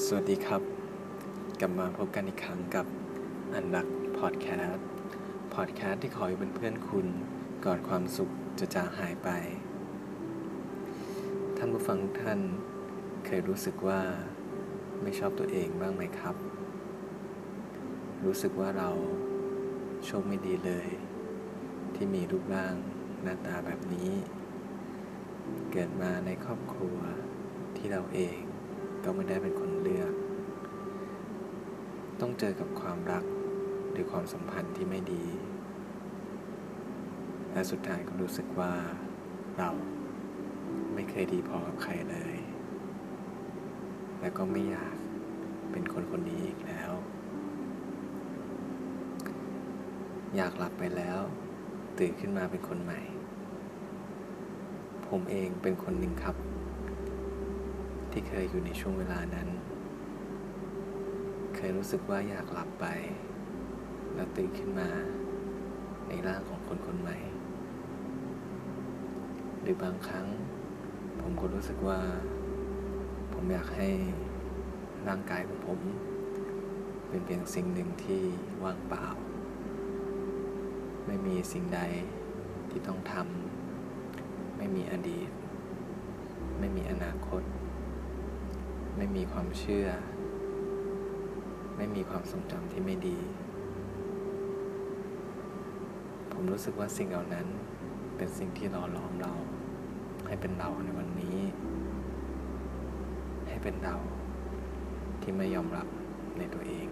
[0.00, 0.62] สวัสดีครับ
[1.60, 2.86] กลับมาพบกันอีกครั้งกับ
[3.54, 3.86] อันรัก
[4.18, 4.86] พอดแคสต์
[5.54, 7.06] พอดแคสต์ที่คอยเป็นเพื่อนคุณ
[7.64, 9.28] ก่อนความสุขจะจางหายไป
[11.56, 12.40] ท่านผู้ฟังทุกท่าน
[13.26, 14.00] เคยรู้สึกว่า
[15.02, 16.36] ไม่ชอบตัวเองบ้างไหมครับ
[18.24, 18.90] รู้สึกว่าเรา
[20.04, 20.88] โชคไม่ดีเลย
[21.94, 22.74] ที่มีรูปร่าง
[23.22, 24.10] หน้าตาแบบนี้
[25.72, 26.96] เกิดมาในครอบครัว
[27.76, 28.51] ที่เราเอง
[29.04, 30.12] ก็ไม่ได้เป็นคนเลือก
[32.20, 33.24] ต้องเจอกับความรัก
[33.90, 35.24] หรือความสัมพันธ์ที่ไม่ดี
[37.52, 38.72] และสุดท้ายก็รู้สึกว่า
[39.58, 39.70] เรา
[40.94, 42.36] ไม่เคยดีพอกับใครเลย
[44.20, 44.96] และก็ไม่อยาก
[45.70, 46.92] เป็นคนคนนี้อีกแล้ว
[50.36, 51.18] อยากหลับไปแล้ว
[51.98, 53.00] ตื่นขึ้นมาเป็นคนใหม่
[55.08, 56.51] ผมเองเป็นคนหนึ่งครับ
[58.12, 59.48] ที่เคยอยู่ในช่วงเวลานั้น
[61.56, 62.86] เคยรู้สึกว่าอยากหลับไป
[64.14, 64.88] แล้วตื่นขึ้นมา
[66.08, 67.18] ในร่างของคนคนใหม่
[69.60, 70.26] หรือบางครั้ง
[71.20, 72.00] ผมก็รู้สึกว่า
[73.32, 73.90] ผมอยากให้
[75.08, 75.80] ร่างกายของผม
[77.08, 78.22] เป็นเพียงสิ่งหนึ่งที่
[78.62, 79.06] ว่างเปล่า
[81.06, 81.80] ไม่มีสิ่งใด
[82.70, 85.30] ที่ต้องทำไม่มีอดีต
[86.58, 87.42] ไม่มีอนาคต
[88.96, 89.88] ไม่มีความเชื่อ
[91.76, 93.18] ไม่มีความทรงจำที่ไม่ดี
[96.32, 97.46] ผมรู้สึกว่าสิ่งเหล่านั้น
[98.16, 99.32] เป็นสิ่งที่หล่อหลอมเรา
[100.26, 101.38] ให้เป็นเราในวันนี้
[103.48, 103.96] ให้เป็นเรา
[105.22, 105.86] ที่ไม่ยอมรับ
[106.38, 106.88] ในตัวเอง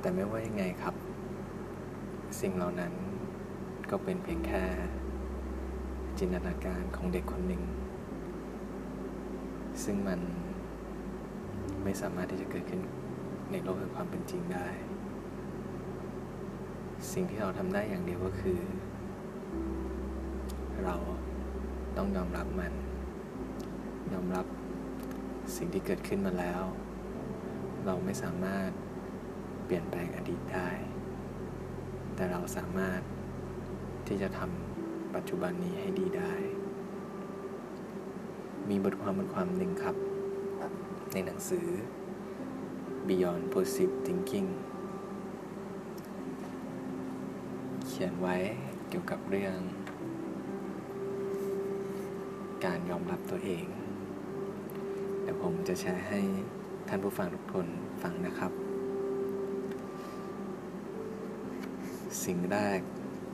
[0.00, 0.94] แต่ไม่ว่ายังไงครับ
[2.40, 2.92] สิ่งเหล่านั้น
[3.90, 4.64] ก็เป็นเพียงแค่
[6.18, 7.62] จินตนาการของเด็กคนหนึ่ง
[9.84, 10.20] ซึ่งมัน
[11.82, 12.80] ไม่สามารถที่จะเกิดขึ้น
[13.50, 14.66] ในโลกแห่งความเป็นจริงได้
[17.12, 18.60] สิ่งที่เราทำได้อย่างเดียวก็คือ
[20.84, 20.96] เรา
[21.96, 22.72] ต้องยอมรับมัน
[24.12, 24.46] ยอมรับ
[25.56, 26.62] สิ่งที่เกิดขึ้นมาแล้ว
[27.84, 28.70] เราไม่สามารถ
[29.64, 30.68] เปลี่ยนแปลงอดีตได้
[32.14, 33.00] แต่เราสามารถ
[34.06, 34.73] ที่จะทำ
[35.14, 36.32] ปัจจุบันนี้ให้ดีได้
[38.68, 39.96] มีบทความบทความหนึ่งครับ
[41.12, 41.66] ในหนังสือ
[43.08, 44.48] Beyond Positive Thinking
[47.86, 48.36] เขียนไว้
[48.88, 49.56] เกี่ยวกับเรื่อง
[52.64, 53.66] การยอมรับตัวเอง
[55.22, 56.20] เดี๋ยวผมจะแชร์ให้
[56.88, 57.66] ท่านผู้ฟังทุกคน
[58.02, 58.52] ฟังนะครับ
[62.24, 62.80] สิ่งแรก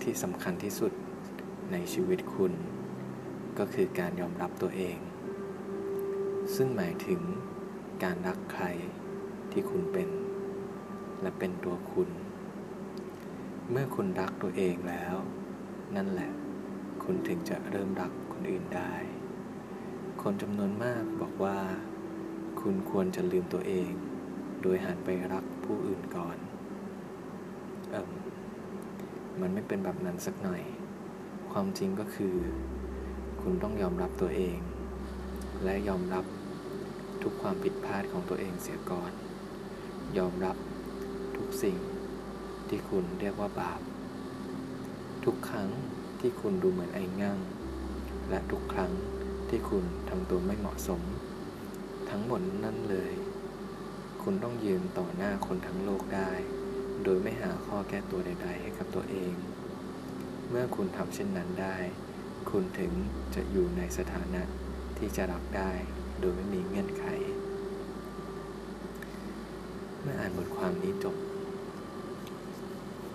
[0.03, 0.93] ที่สำคัญที่สุด
[1.73, 2.53] ในชีวิตคุณ
[3.59, 4.99] ก็คือการยอมรับตัวเอง
[6.55, 7.21] ซึ่งหมายถึง
[8.05, 8.67] การรักใคร
[9.53, 10.09] ที่คุณเป็น
[11.21, 12.11] และเป็นตัวคุณ
[13.71, 15.15] เมื่อคุณรักตัวเองแล้ว
[15.97, 16.31] นั่นแหละ
[17.05, 18.95] คุณถึงจะเริ่มรักคนอื่นได้
[20.23, 21.59] คนจำนวนมากบอกว่า
[22.61, 23.91] คุณควรจะลืมตัวเอง
[24.63, 26.37] โดยหันไปรักผู้อื่นก่อน
[27.91, 28.11] เอิม
[29.41, 30.63] มันไม่เป็นแบบนั้นสักหน่อย
[31.53, 32.37] ความจริงก็คือ
[33.43, 34.59] คุณต้องยอมรับตัวเอง
[35.65, 36.25] และยอมรับ
[37.23, 39.13] ทุกความผิดพลาดของตัวเองเสียก่อน
[40.19, 40.57] ยอมรับ
[41.37, 41.79] ทุกสิ่ง
[42.69, 43.81] ที่คุณเรียกว่าบาป
[45.25, 45.71] ทุกครั้ง
[46.21, 47.39] ที่คุณดูเหมือนไอ้งั่ง
[48.29, 48.93] และทุกครั้ง
[49.49, 51.01] ที่คุณทำตัวไม่เหมาะสม
[52.11, 53.13] ทั้งหมดนั่นเลย
[54.23, 56.31] คุณต้องยืนต่อหน้าคนทั้งโลกได้
[57.05, 59.35] โดยไม่หาข้อแก้ตัวใด ๆ ให้กับตัวเอง
[60.53, 61.77] เมื่อคุณทำเช่นนั้นได้
[62.51, 62.93] คุณถึง
[63.35, 64.43] จะอยู่ในสถานะ
[64.99, 65.73] ที่จะรักได้
[66.21, 67.05] โดยไม่มีเงื่อนไข
[70.01, 71.17] เมื่ออ่านบทความนี้จบ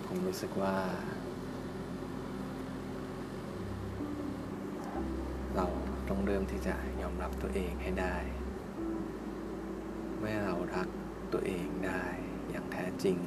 [0.04, 0.76] ผมรู้สึกว่า
[5.56, 5.66] เรา
[6.08, 8.16] ต้องเริ่มที่จะยอมรับตัวเองให้ได้
[10.18, 10.88] เมื่อเรารัก
[11.32, 12.04] ตัวเองได้
[12.50, 13.18] อย่างแท้จริง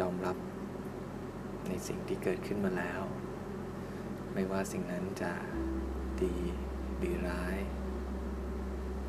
[0.00, 0.36] ยอมรับ
[1.70, 3.02] ในสิ่งที่เกิดขึ้นมาแล้ว
[4.32, 5.32] ไม่ว่าสิ่งนั้นจะ
[6.22, 6.36] ดี
[6.98, 7.58] หรือร้าย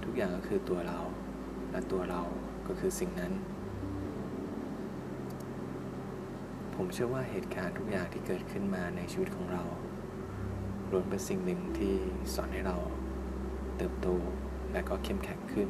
[0.03, 0.99] ทุกอย่างก็คือตัวเรา
[1.71, 2.21] และตัวเรา
[2.67, 3.33] ก็คือสิ่งนั้น
[6.75, 9.63] ผมเชื่อว่าเหตุการณ์ทุกอย่างที่เกิดขึ้นมาในชีวิตของเรา
[10.91, 11.95] ล้วนเป็นสิ่งหนึ่งที่
[12.33, 12.77] สอนให้เรา
[13.77, 14.07] เติบโต
[14.73, 15.69] และก็เข้มแข็งขึ้น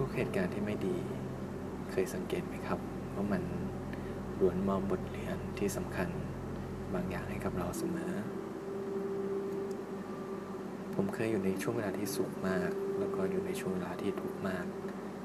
[0.00, 0.96] ทุกๆเหตุการณ์ที่ไม่ดี
[1.90, 3.42] เคยสังเกตไหมครับ ว่ามัน
[4.40, 6.08] ล้วนมอบบทเรียนที่สำคัญ
[6.94, 8.12] บางอย่างให้กับเราเสมอ
[10.94, 14.66] ผมเคยอยู่ในช่วงเวลาที่สุขมาก แล้วก็อยู่ในช่วงเวลาที่ทุกข์มาก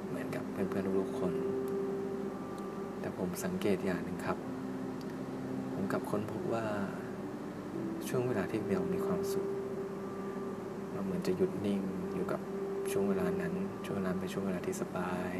[0.07, 1.33] เหมือนกับเพื่อนๆทุกคน
[2.99, 4.37] แต่ผมสังเกตอย่างหนึ่งครับ
[5.73, 6.65] ผมกับค้นพบว่า
[8.07, 9.47] ช่วงเวลาที่เรามีความสุข
[10.91, 11.81] เราเหมือนจะหยุดนิ่ง
[12.13, 12.41] อยู่กับ
[12.91, 13.53] ช่วงเวลานั้น
[13.85, 15.31] ช่วงเวลาเป็นช่วงเวลาที่สบาย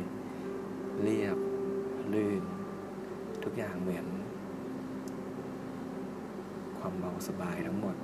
[1.03, 1.37] เรียบ
[2.13, 2.43] ลื่น
[3.43, 4.05] ทุกอย่างเหมือน
[6.79, 7.95] ความเบาสบายทั้งหมด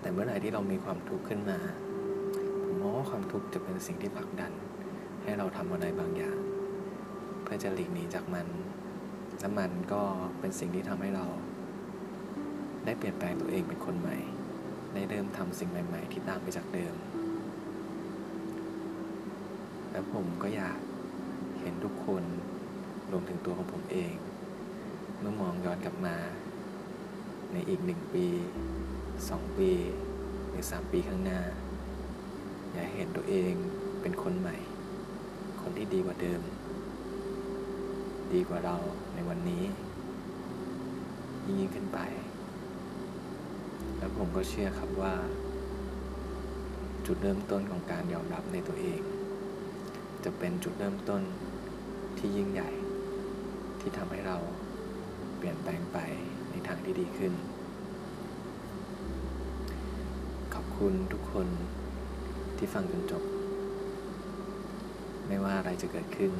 [0.00, 1.58] แต่เมื่อไหร่ที่เรามีความทุกข์ขึ้นมา
[2.64, 4.52] ผมมองว่าความทุกข์จะเป็นสิ่งที่ผลักดัน
[5.22, 6.38] ให้เราทำอะไรบางอย่าง
[7.42, 8.46] เพื่อจะหลีกหนีจากมัน
[9.40, 10.02] และมันก็
[10.40, 11.26] เป็นสิ่งที่ทำให้เรา
[12.84, 14.16] ได้เปลี่ยนแปลงตัวเองเป็นคนใหม่
[14.94, 16.94] ได้เริ่มทำสิ่งใหม่ ๆ ที่ต่างไปจากเดิม
[19.90, 20.78] และผมก็อยาก
[21.60, 22.22] เห็นทุกคน
[23.12, 24.12] รวมถึงตัวของผมเอง
[25.18, 26.16] เมื่อมองย้อนกลับมา
[27.52, 28.26] ในอีกหนึ่งปี
[29.28, 29.70] สองปี
[30.48, 31.40] หรือสามปีข้างหน้า
[32.72, 33.52] อยากเห็นตัวเอง
[34.00, 34.56] เป็นคนใหม่
[35.60, 36.40] คนที่ดีกว่าเดิม
[38.32, 38.76] ดีกว่าเรา
[39.14, 39.64] ในวันนี้
[41.44, 41.98] ยิ่งยิ่งขึ้นไป
[43.98, 45.14] แล้วผมก็เชื่อครับว่า
[47.06, 49.00] จุดเริ่มต้นของการยอมรับในตัวเอง
[50.24, 51.22] จะเป็นจุดเริ่มต้น
[52.18, 52.70] ที่ยิ่งใหญ่
[53.80, 54.36] ที่ทำให้เรา
[55.36, 55.98] เปลี่ยนแปลงไป
[56.50, 57.32] ในทางที่ดีขึ้น
[60.54, 61.48] ขอบคุณทุกคน
[62.56, 63.22] ที่ฟังจนจบ
[65.26, 66.32] ไม่ว่าอะไรจะเกิดขึ้น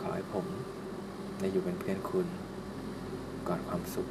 [0.00, 0.46] ขอให้ผม
[1.40, 2.26] ได้อยู่เป็นเพื่อนคุณ
[3.48, 4.08] ก่อนความสุข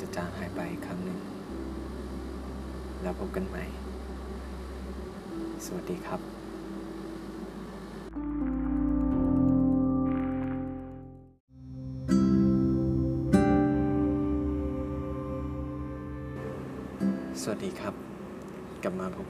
[0.00, 1.18] จะจางหายไปครั้งหนึ่ง
[3.02, 3.64] แล้วพบกันใหม่
[5.64, 6.41] สวัสดีครับ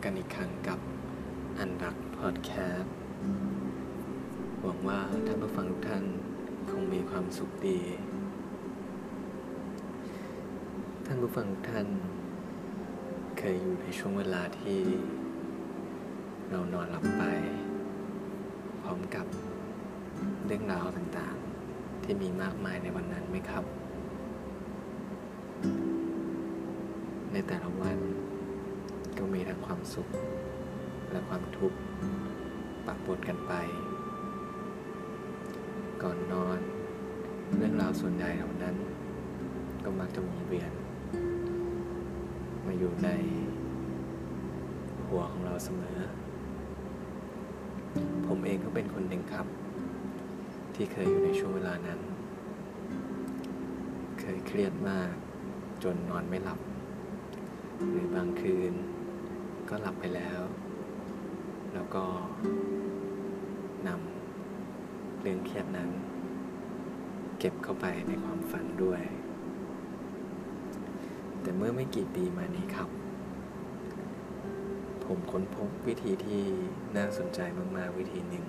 [0.04, 0.78] กันอีกครั้งกับ
[1.58, 2.94] อันรักพอดแคสต์
[4.60, 6.04] หวังว่าท่านผู้ฟังทุกท่าน
[6.70, 7.80] คงมีความสุขดี
[11.06, 11.86] ท่านผู้ฟังทุกท่าน
[13.38, 14.80] เคยอยู่ในช่วงเวลาที่
[16.50, 17.22] เรานอนหลับไป
[18.80, 19.26] พร้อมกับ
[20.46, 23.64] เรื่องราวต่างๆ ที่มีมากมายในวันนั้นไหมครับ
[27.32, 27.98] ในแต่ละวัน
[29.24, 30.08] ก็มีทั้งความสุข
[31.10, 31.78] และความทุกข์
[32.86, 33.52] ปะปนกันไป
[36.02, 36.58] ก่อนนอน
[37.56, 38.76] เรื่องราวส่วนใหญ่เหล่านั้น
[39.84, 40.72] ก็มักจะวนเวียน
[42.66, 43.08] มาอยู่ใน
[45.06, 45.98] หัวของเราเสมอ
[48.26, 49.46] ผมเองก็เป็นคนหนึ่งครับ
[50.74, 52.00] ที่เคยอยู่ในช่วงเวลานั้น
[54.20, 55.12] เคยเครียดมาก
[55.82, 56.60] จนนอนไม่หลับ
[57.90, 58.74] หรือบางคืน
[59.74, 60.40] ก็หลับไปแล้ว
[61.74, 62.04] แล้วก็
[63.86, 65.90] นำเรื่องเครียดนั้น
[67.38, 69.02] เก็บเข้าไปในความฝันด้วย
[71.42, 72.88] แต่เมื่อไม่กี่ปีมานี้ครับ
[75.04, 76.42] ผมค้นพบวิธีที่
[76.96, 77.40] น่าสนใจ
[77.76, 78.44] มาก ๆ วิธีหนึ่ง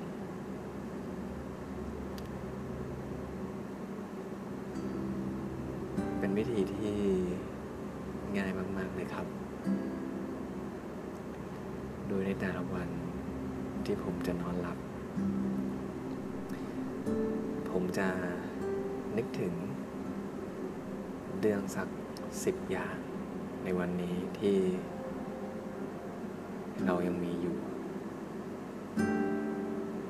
[21.45, 21.87] เรื่องสัก
[22.45, 22.95] สิบอย่าง
[23.63, 24.57] ในวันนี้ที่
[26.85, 27.57] เรายังมีอยู่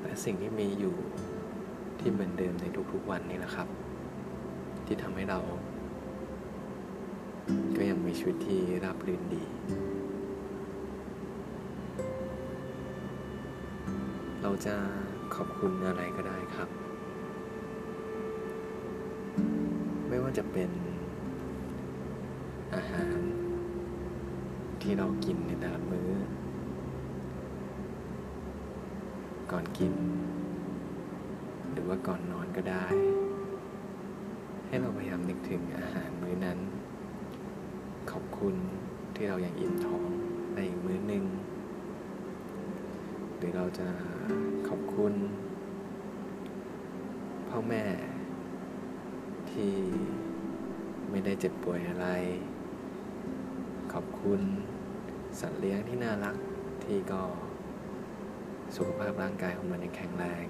[0.02, 0.96] และสิ่งที่มีอยู่
[2.00, 3.68] ที่เหมือนเดิมในทุกๆวันนี้แหละครับ
[4.86, 5.40] ที่ทำให้เรา
[7.76, 9.44] ก็ยังมีชีวิตที่ราบรื่นดี
[14.42, 14.74] เราจะ
[15.34, 16.68] ขอบคุณอะไรก็ได้ครับ
[20.08, 20.70] ไม่ว่าจะเป็น
[22.74, 23.18] อาหาร
[24.80, 26.10] ที่เรากินในแต่ละมื้อ
[29.50, 29.94] ก่อนกิน
[31.72, 32.86] หรือว่าก่อนนอนก็ได้
[34.66, 36.58] ให้เราพยายามนึกถึงอาหารมื้อนั้น
[38.10, 38.54] ขอบคุณ
[39.14, 40.02] ที่เรายังอิ่มท้อง
[40.54, 41.24] ในอีกมื้อหนึ่ง
[43.36, 43.88] หรือเราจะ
[44.68, 45.14] ขอบคุณ
[47.48, 47.84] พ่อแม่
[49.50, 49.72] ที่
[51.10, 52.08] ไม่ได้เจ็บป่วยอะไร
[54.30, 54.44] คุณ
[55.40, 56.36] สัตว์เลี้ยงที่น่ารัก
[56.84, 57.22] ที่ก็
[58.76, 60.46] สุขภาพร่างกายของมันยังแข็งแรง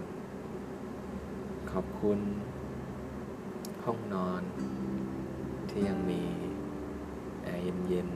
[1.73, 2.21] ขอบคุณ
[3.85, 4.43] ห้องนอน
[5.69, 6.23] ที่ยังมี
[7.43, 8.11] แอร์เย็น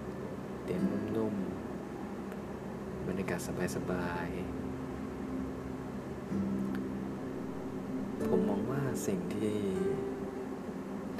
[0.00, 0.82] ๆเตียง
[1.16, 3.40] นุ่มๆบรรยากาศ
[3.76, 9.56] สบายๆผมมองว่าสิ่งที่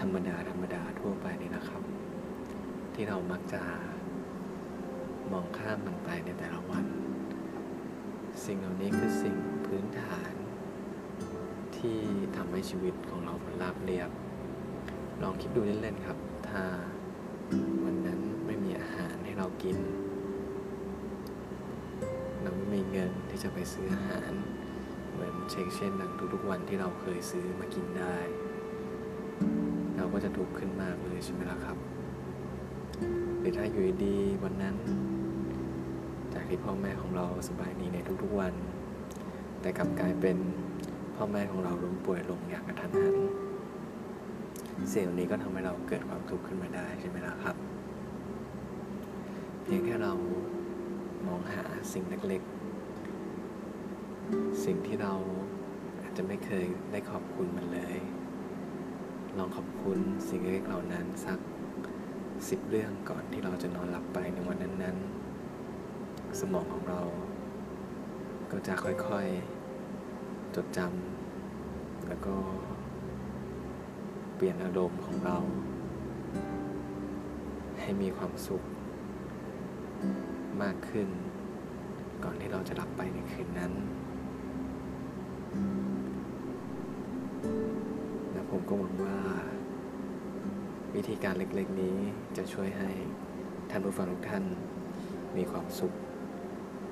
[0.01, 1.83] ธรรมดาธรรมดาทั่วไปนี่นะครับ
[2.95, 3.63] ที่เรามักจะ
[5.33, 6.87] มองข้ามมันไปในแต่ละวัน
[8.45, 9.37] สิ่งเหล่านี้คือสิ่ง
[9.67, 10.33] พื้นฐาน
[11.77, 11.99] ที่
[12.37, 14.11] ทำให้ชีวิตของเรามันราบเรียบ
[15.23, 16.63] ลองคิดดูเล่นๆครับ ถ้า
[17.85, 19.77] วันนั้นไม่มีอาหารให้เรากิน
[22.43, 24.33] เราไม่มีเงินที่จะไปซื้ออาหาร
[25.11, 28.17] เหมือนเช็คเช่นดังทุกๆวันที่เราเคยซื้อมากินได้
[29.97, 31.79] เราก็จะทุกข์ขึ้นมากเลยใช่ไหมล่ะครับ
[33.47, 34.77] รือถ้าอยู่ดีๆวันนั้น
[36.33, 38.55] จากที่พ่อแม่ของเราสบายดีในทุกๆวัน
[39.61, 40.37] แต่กลับกลายเป็น
[41.17, 43.17] พ่อแม่ของเราล้มป่วยลงอย่างกระทันหัน
[44.91, 47.57] เสิ่งนี้ก็ทำให้เราเกิดความทุกข์ขึ้นมาได้ใช่ไหมล่ะครับ
[49.63, 50.13] เพียงแค่เรา
[51.27, 55.15] มองหาสิ่งเล็กๆ สิ่งที่เรา
[56.03, 57.99] อาจจะไม่เคยได้ขอบคุณมันเลย
[59.39, 59.99] ลองขอบคุณ
[60.29, 61.39] สิ่งเล็กๆเหล่านั้นสัก
[62.49, 67.01] สิบเรื่องก่อนที่เราจะนอนหลับไปในวันนั้นๆ สมองของเรา
[68.51, 72.37] ก็จะค่อยๆ จดจำแล้วก็
[74.35, 75.37] เปลี่ยนอารมณ์ของเรา
[77.81, 78.63] ให้มีความสุข
[80.63, 81.09] มากขึ้น
[82.25, 83.73] ก่อนที่เราจะหลับไปในคืนนั้น
[88.33, 89.17] และผมก็หวังว่า
[90.95, 91.97] วิธีการเล็กๆนี้
[92.37, 92.91] จะช่วยให้
[93.71, 94.45] ท่านผู้ฟังทุกท่าน
[95.37, 95.93] มีความสุข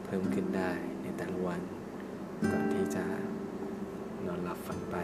[0.05, 0.71] เพิ่มขึ้นได้
[1.03, 1.61] ในแต่ละวัน
[2.51, 3.05] ก่อนที่จะ
[4.27, 4.97] นอนหลับฝันไป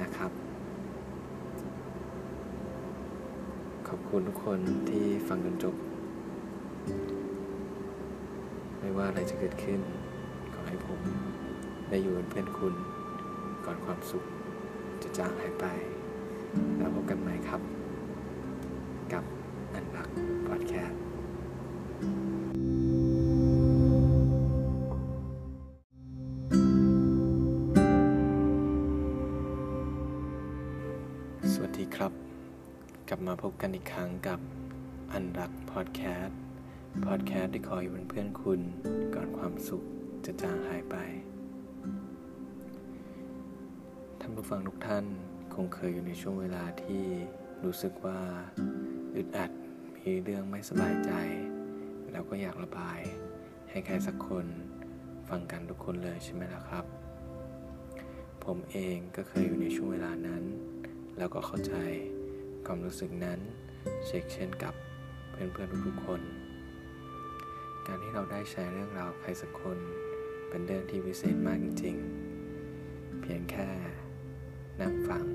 [0.00, 0.30] นะครับ
[3.88, 5.74] ขอบคุณทุกคนที่ฟังจนจบ
[8.78, 9.80] ไม่ว่าอะไรจะเกิดขึ้น
[10.54, 11.00] ขอให้ผม
[11.88, 12.74] ได้อยู่เป็นเพื่อนคุณ
[13.64, 14.24] ก่อนความสุข
[15.02, 15.66] จะจางหายไป
[16.78, 17.60] แล้วพบกันใหม่ครับ
[19.12, 19.24] กับ
[19.74, 20.08] อันรัก
[20.48, 21.00] พอดแคสต์
[31.52, 32.12] สวัสดีครับ
[33.08, 34.40] กลับมาพบกันอีกครั้งกับ
[35.12, 36.38] อันรักพอดแคสต์
[37.06, 38.60] พอดแคสต์ที่คอยอยู่เป็นเพื่อนคุณ
[39.14, 39.82] ก่อนความสุข
[40.24, 40.96] จะจางหายไป
[44.20, 45.04] ท่านผู้ฟังทุกท่าน
[45.56, 47.02] คงเคยอยู่ในช่วงเวลาที่
[47.64, 48.20] รู้สึกว่า
[49.14, 49.50] อึดอัด
[49.96, 51.12] มีเรื่องไม่สบายใจ
[52.12, 53.00] แล้วก็อยากระบาย
[53.70, 54.46] ให้ใครสักคน
[55.28, 56.84] ฟังกันทุกคนเลยใช่ไหมล่ะครับ
[58.44, 60.44] ผมเองก็เคยอยู่ในช่วงเวลานั้น
[61.18, 61.74] แล้วก็เข้าใจ
[62.66, 63.38] ความรู้สึกนั้น
[64.06, 64.74] เช็คเช่นกับ
[65.30, 66.20] เพื่อนๆทุกๆคน
[67.86, 69.78] การที่เราได้แชร์เรื่องราวใครสักคน
[70.48, 73.70] เป็นเรื่องที่วิเศษมากจริงๆ เพียงแค่
[74.80, 75.26] นั่งฟัง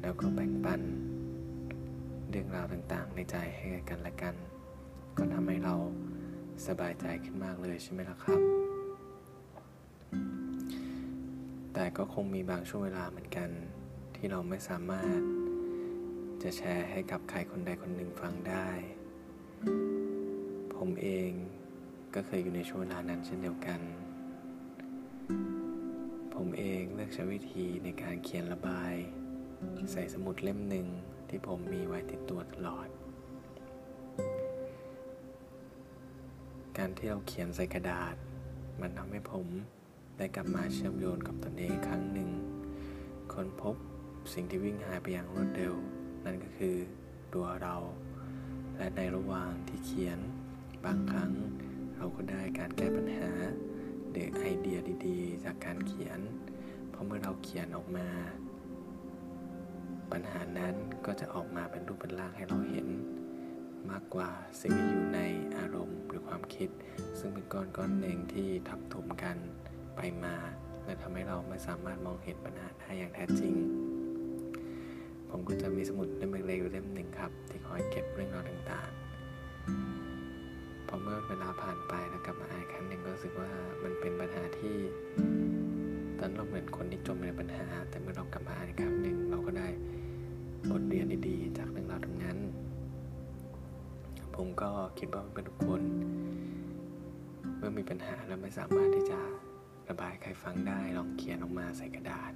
[0.00, 0.82] แล้วก็แบ่งปัน
[2.30, 4.34] เรื่องราวต่างๆ ในใจให้กันและกัน
[5.16, 5.74] ก็ทำให้เรา
[6.66, 8.40] สบายใจขึ้นมากเลยใช่ไหมล่ะครับ
[11.72, 13.50] แต่ก็คงมีบางช่วงเวลาเหมือนกัน
[14.16, 15.20] ที่เราไม่สามารถ
[16.42, 18.68] จะแชร์ให้กับใครคนใดคนหนึ่งฟังได้
[20.76, 21.30] ผมเอง
[22.14, 23.80] ก็เคยอยู่ในช่วงเวลานั้นเช่นเดียวกัน
[26.56, 28.94] เองเลือกใช้วิธีในการเขียนระบาย
[29.92, 30.86] ใส่สมุดเล่มหนึ่ง
[31.28, 32.88] ที่ผมมีไว้ติดตัวตลอด
[36.78, 38.14] การที่เราเขียนใส่กระดาษ
[38.80, 39.46] มันทำให้ผม
[40.18, 42.30] ได้กลับมาเชื่อมโยงกับตนเองอีกครั้งหนึ่ง
[43.32, 43.76] ค้นพบ
[44.32, 45.74] สิ่งที่วิ่งหายไปอย่างรวดเร็ว
[46.24, 46.76] นั่นก็คือ
[47.34, 47.76] ตัวเรา
[48.76, 50.18] และในระหว่างที่เขียน
[50.84, 51.32] บางครั้ง
[51.96, 53.30] เราก็ได้การแก้ปัญหา
[54.16, 56.20] หรือไอเดียดีๆ จากการเขียน
[56.90, 58.08] เพราะเมื่อเราเขียนออกมา
[60.12, 60.74] ปัญหานั้น
[61.06, 62.86] ก็จะออกมาเป็นรูปเป็นร่างให้เราเห็น
[63.90, 64.30] มากกว่า
[64.60, 65.20] สิ่งที่อยู่ใน
[65.58, 66.68] อารมณ์หรือความคิด
[67.18, 69.36] ซึ่งเป็นก้อนก้อนหนึ่งที่ทับถมกัน
[69.96, 70.34] ไปมา
[70.84, 73.54] และทำให้เราไม่สามารถมองเห็นปัญหาได้อย่างแท้จริง
[75.30, 82.46] ผมก็จะมีสมุดเล่มเล็กๆอยู่เล่มหนึ่งครับ ที่คอยเก็บเรื่องราวต่างๆพอเมื่อเวลาผ่านไปแล้วกลับมา
[83.18, 83.52] รู้สึกว่า
[83.84, 84.76] มันเป็นปัญหาที่
[86.18, 89.68] ตอนเราเหมือนคนที่จมในปัญหา แต่เมื่อเรากลับมาอ่านครั้งหนึ่งเราก็ได้
[90.70, 92.38] บทเรียนดีๆ จากเรื่องราวตรงนั้น
[94.34, 95.82] ผมก็คิดว่าเป็นทุกคน
[97.56, 99.20] เมื่อมีปัญหาแล้วไม่สามารถที่จะ
[99.88, 102.32] ระบายใครฟังได้ลองเขียนออกมาใส่กระดาษ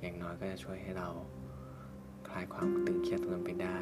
[0.00, 1.08] อย่างน้อยก็จะช่วยให้เรา
[2.28, 3.80] คลายความตึงเครียดตรงนั้นไปได้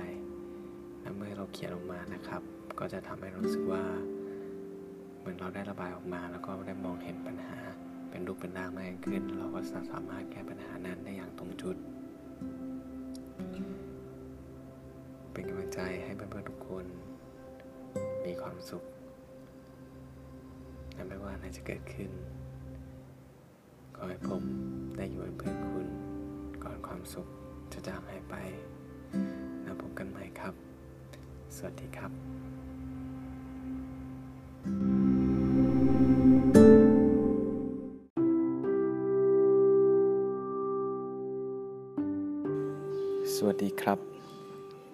[1.01, 2.43] และเมื่อเราเขียนออกมานะครับ
[2.79, 3.85] ก็จะทำให้รู้สึกว่า
[5.31, 7.59] มือนเราได้ระบายออกมา แล้วก็ได้มองเห็นปัญหา
[8.11, 9.61] เป็นรูปเป็นร่างมากขึ้น เราก็
[9.91, 11.77] สามารถแก้ปัญหานั้นได้อย่างตรงจุด
[15.33, 16.85] เป็นกำลังใจให้เพื่อนๆทุกคน
[18.27, 18.85] มีความสุข
[20.95, 22.11] และไม่ว่าอะไรจะเกิดขึ้น
[23.95, 24.43] ขอให้ผม
[24.97, 25.87] ได้อยู่เป็นเพื่อนคุณ
[26.65, 27.27] ก่อนความสุข
[27.73, 28.35] จะจางหายไป
[29.63, 30.55] แล้วพบกันใหม่ครับ
[31.57, 32.60] สวัสดีครับ
[43.43, 43.99] สวัสดีครับ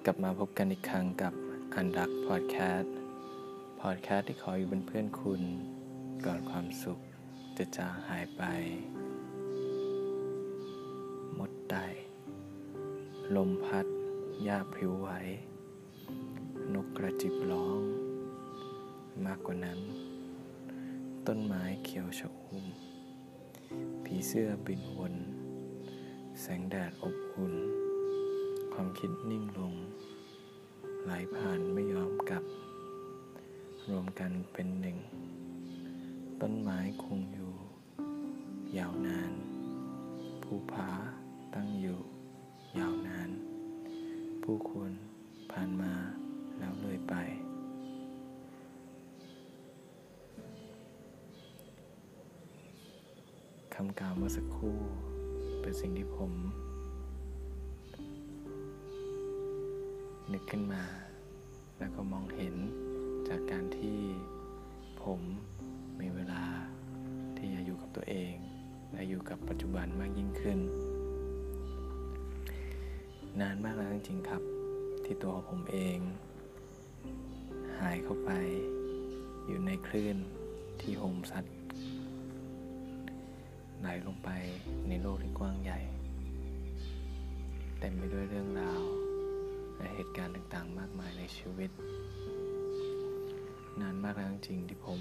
[0.05, 1.35] กลับมาพบกันอีกครั้งกับ
[1.75, 2.95] อันรักพอดแคสต์
[3.81, 5.43] พอดแคสต์ที่ขออยู่เป็นเพื่อนคุณ
[6.27, 6.99] ก่อนความสุข
[7.57, 8.43] จะจางหายไป
[11.39, 11.77] มดได
[13.37, 13.87] ลมพัด
[14.43, 15.09] หญ้าพริ้วไหว
[16.75, 17.81] นกกระจิบร้อง
[19.27, 19.81] มากกว่านั้น
[21.27, 22.67] ต้นไม้เขียวชอุ่ม
[24.05, 25.15] ผีเสื้อบินวน
[26.41, 27.55] แสงแดดอบอุ่น
[28.79, 29.75] ความคิดนิ่งลง
[31.05, 32.45] ไหลผ่านไม่ยอมกลับ
[33.89, 34.99] รวมกันเป็นหนึ่ง
[36.41, 37.55] ต้นไม้คงอยู่
[38.79, 39.33] ยาวนาน
[40.43, 40.91] ภูผา
[41.55, 42.01] ตั้งอยู่
[42.79, 43.31] ยาวนาน
[44.43, 44.91] ผู้คน
[45.53, 45.93] ผ่านมา
[46.59, 47.15] แล้วเลยไป
[53.75, 54.77] คำกล่าวเมื่อสักครู่
[55.61, 56.33] เป็นสิ่งที่ผม
[60.33, 60.83] นึกขึ้นมา
[61.79, 62.55] แล้วก็มองเห็น
[63.29, 63.99] จากการที่
[65.03, 65.21] ผม
[66.01, 66.45] มีเวลา
[67.37, 68.35] ที่จะอยู่กับตัวเอง
[68.93, 70.59] และอยู่กับปัจจุบันมากยิ่งขึ้น
[73.41, 74.43] นานมากแล้วจริงๆครับ
[75.05, 75.99] ที่ตัวผมเอง
[77.79, 78.31] หายเข้าไป
[79.47, 80.17] อยู่ในคลื่น
[80.81, 81.45] ที่โหมซัด
[83.81, 84.31] ไหลลงไป
[84.89, 85.81] ในโลกที่กว้างใหญ่
[87.81, 88.83] เต็มไปด้วยเรื่องราว
[89.77, 91.71] และเหตุการณ์ต่างๆ มากมายในชีวิต
[93.81, 95.01] นานมากแล้วจริงๆที่ผม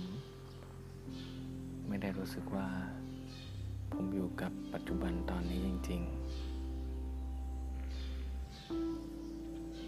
[1.88, 2.68] ไม่ได้รู้สึกว่า
[3.94, 6.16] ผมอยู่กับปัจจุบันตอนนี้จริง ๆ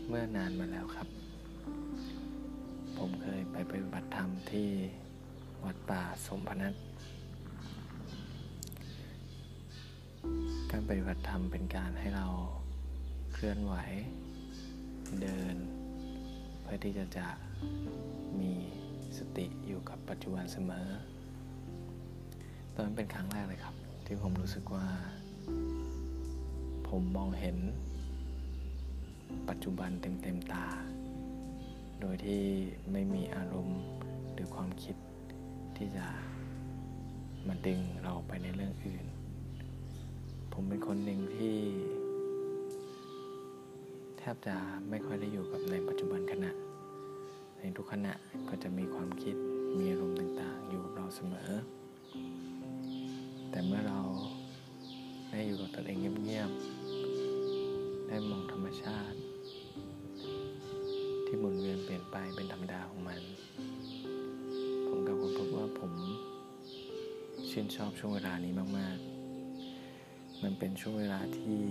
[0.08, 1.08] เมื่อนานมาแล้วครับ
[2.98, 4.70] ผมเคยไปปฏิบัติธรรมที่
[5.64, 6.74] วัดป่าสมพนัส
[10.72, 12.26] การปฏิบัติธรรมเป็นการให้เรา
[13.34, 13.76] เคลื่อนไหว
[15.22, 15.56] เดิน
[16.62, 17.28] เพื่อที่จะจะ
[18.40, 18.54] มี
[19.18, 20.88] สติอยู่กับปัจจุบันเสมอ
[22.74, 24.88] ตอนนั้นเป็นครั้งแรกเลยครับ ที่ผมรู้สึกว่า
[26.90, 27.58] ผมมองเห็น
[29.50, 30.66] ปัจจุบันเต็มเต็มตา
[32.02, 32.44] โดยที่
[32.92, 33.82] ไม่มีอารมณ์
[34.34, 34.96] หรือความคิด
[35.78, 36.06] ที่จะ
[37.48, 39.06] มาดึงเราไปในเรื่องอื่น
[40.54, 41.56] ผมเป็นคนหนึ่งที่
[44.34, 44.56] บจะ
[44.90, 46.52] ไม่ค่อยได้อยู่กับในปัจจุบันขณะ
[47.60, 48.14] ในทุกขณะ
[48.50, 49.36] ก็จะมีความคิด
[49.78, 51.52] มีอารมณ์ต่างๆ อยู่กับเราเสมอ
[53.50, 54.00] แต่เมื่อเรา
[55.30, 59.18] ได้อยู่กับตัวเองเงียบๆ ได้มองธรรมชาติ
[61.26, 63.22] ที่หมุนเวียนเปลี่ยนไปเป็นธรรมดาของมัน
[64.88, 65.92] ผมกับคนพบว่าผม
[67.50, 68.98] ชื่นชอบช่วงเวลานี้มาก
[69.70, 71.62] ๆ มันเป็นช่วงเวลาที่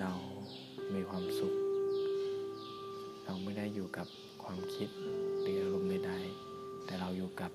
[0.00, 0.12] เรา
[0.96, 1.54] มีความสุข
[3.24, 4.06] เราไม่ได้อยู่กับ
[4.42, 4.88] ความคิด
[5.40, 7.50] หรืออารมณ์ใดๆแต่เราอยู่กับ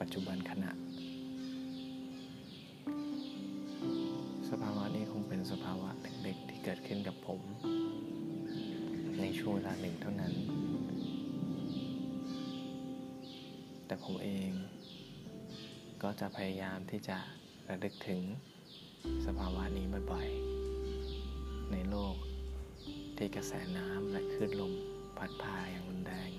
[0.00, 0.70] ปัจจุบันขณะ
[4.50, 5.90] สภาวะนี้คงเป็นสภาวะ
[6.22, 7.40] เล็กๆที่เกิดขึ้นกับผม
[9.20, 10.32] ในช่วงเวลาหนึ่งเท่านั้น
[13.86, 14.50] แต่ผมเอง
[16.02, 17.18] ก็จะพยายามที่จะ
[17.68, 18.22] ระลึกถึง
[19.26, 20.75] สภาวะนี้บ่อยๆ
[21.72, 22.16] ในโลก
[23.16, 24.72] ที่กระแสน้ำและคลื่นลม
[25.16, 26.30] พัดพาอย่างรุนแรง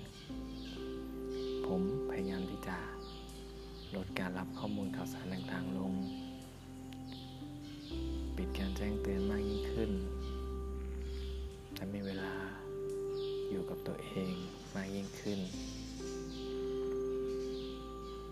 [1.67, 2.77] ผมพยายามที่จะ
[3.95, 5.93] ลดการรับข้อมูลข่าวสารต่างๆลง
[8.35, 9.91] ปิดการแจ้งเตือนมากยิ่งขึ้น
[11.75, 12.31] และมีเวลา
[13.49, 14.33] อยู่กับตัวเอง
[14.75, 15.39] มากยิ่งขึ้น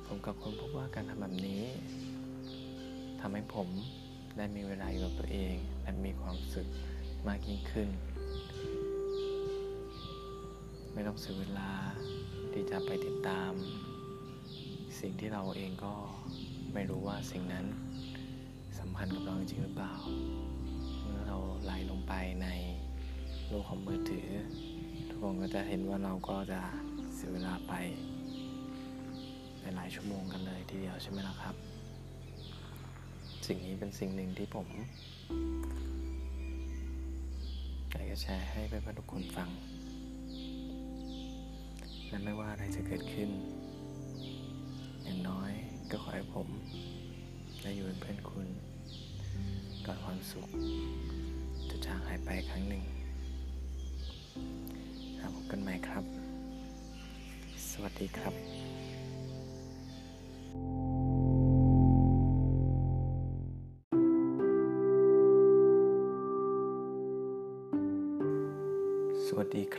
[0.06, 1.64] ผมกับคนพบว่าการทำแบบนี้
[3.22, 3.70] ทำให้ผม
[4.38, 6.68] ได้มีเวลาอยู่กับตัวเอง และมีความสุข
[7.28, 7.90] มากยิ่งขึ้น
[10.94, 11.72] ไม่ต้องเสียเวลา
[12.52, 13.52] ที่จะไปติดตาม
[15.00, 15.94] สิ่งที่เราเองก็
[16.74, 17.66] ไม่รู้ว่าสิ่งนั้น
[18.80, 19.94] สัมพันธ์กับเราจริงหรือเปล่า
[21.02, 22.48] เมื่อเราไหลลงไปใน
[23.48, 24.30] โลกของมือถือ
[25.10, 26.62] ทุกคนก็จะเห็นว่าเราก็จะ
[27.16, 27.74] เสียเวลาไป
[29.76, 31.65] หลายชั่วโมงกันเลยทีเดียวใช่ไหมล่ะครับ
[33.46, 34.68] สิ่งนี้เป็นสิ่งหนึ่งที่ผม
[37.92, 39.50] อยากจะแชร์ให้เพื่อนๆทุกคนฟัง
[42.08, 43.30] และไม่ว่าอะไรจะเกิดขึ้น
[45.04, 45.52] อย่างน้อย
[45.92, 46.48] ก็ขอให้ผม
[47.62, 48.48] ได้อยู่เป็นเพื่อนคุณ
[49.86, 50.48] ก่อนความสุข
[51.70, 52.84] จะจางหายไปครั้งหนึ่ง
[55.18, 56.04] แล้วพบกันใหม่ครับ
[57.70, 58.34] สวัสดีครับ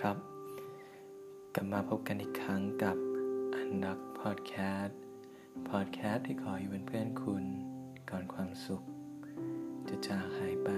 [0.07, 0.25] ครับ
[1.55, 2.97] กลับมาพบกันอีกครั้งกับ
[3.57, 5.01] อันดักพอดแคสต์
[5.71, 7.45] พอดแคสต์ที่ขออยู่เป็นเพื่อนคุณ
[8.11, 8.83] ก่อนความสุข
[9.89, 10.71] จะจางหายไป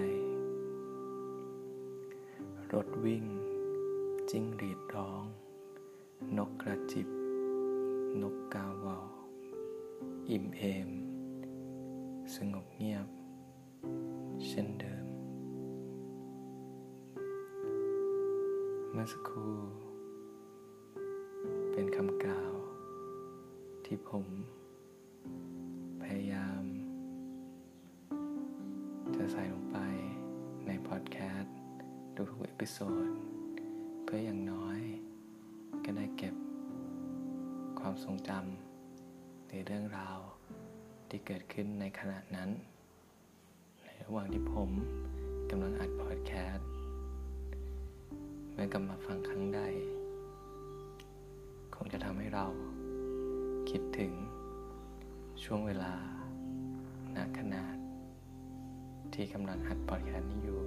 [2.72, 3.24] รถวิ่ง
[4.30, 5.24] จิ้งหรีดร้อง
[6.38, 7.08] นกกระจิบ
[8.22, 9.08] นกกาวาว
[10.30, 10.90] อิ่มเอม
[12.36, 13.06] สงบเงียบ
[14.48, 14.97] เช่นเดิม
[19.00, 19.56] เมื่อสักครู่
[21.72, 22.54] เป็นคำกล่าว
[23.84, 24.26] ที่ผม
[26.02, 26.62] พยายาม
[29.16, 29.78] จะใส่ลงไป
[30.66, 31.56] ในพอดแคสต์
[32.30, 33.10] ทุกๆ episode
[34.04, 34.80] เพื่ออย่างน้อย
[35.84, 36.34] ก็ได้เก็บ
[37.80, 40.18] ความทรงจำในเรื่องราว
[41.08, 42.50] ที่เกิดขึ้นในขณะนั้น
[43.84, 44.70] ในระหว่างที่ผม
[45.50, 46.77] กำลังอัดพอดแคสต์
[48.60, 49.60] มื่อกลับมาฟังครั้งใด
[51.74, 52.46] คงจะทำให้เรา
[53.70, 54.12] คิดถึง
[55.44, 55.92] ช่วงเวลา
[57.16, 57.76] ณขนาด
[59.14, 60.58] ที่กำลังอัดพอดแคสต์นี้อยู่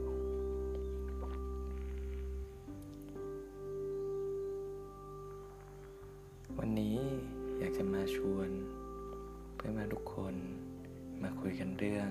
[6.58, 6.98] วันนี้
[7.60, 8.50] อยากจะมาชวน
[9.56, 10.36] เพื่อนมาทุกคน
[11.22, 12.10] มาคุยกันเรื่อง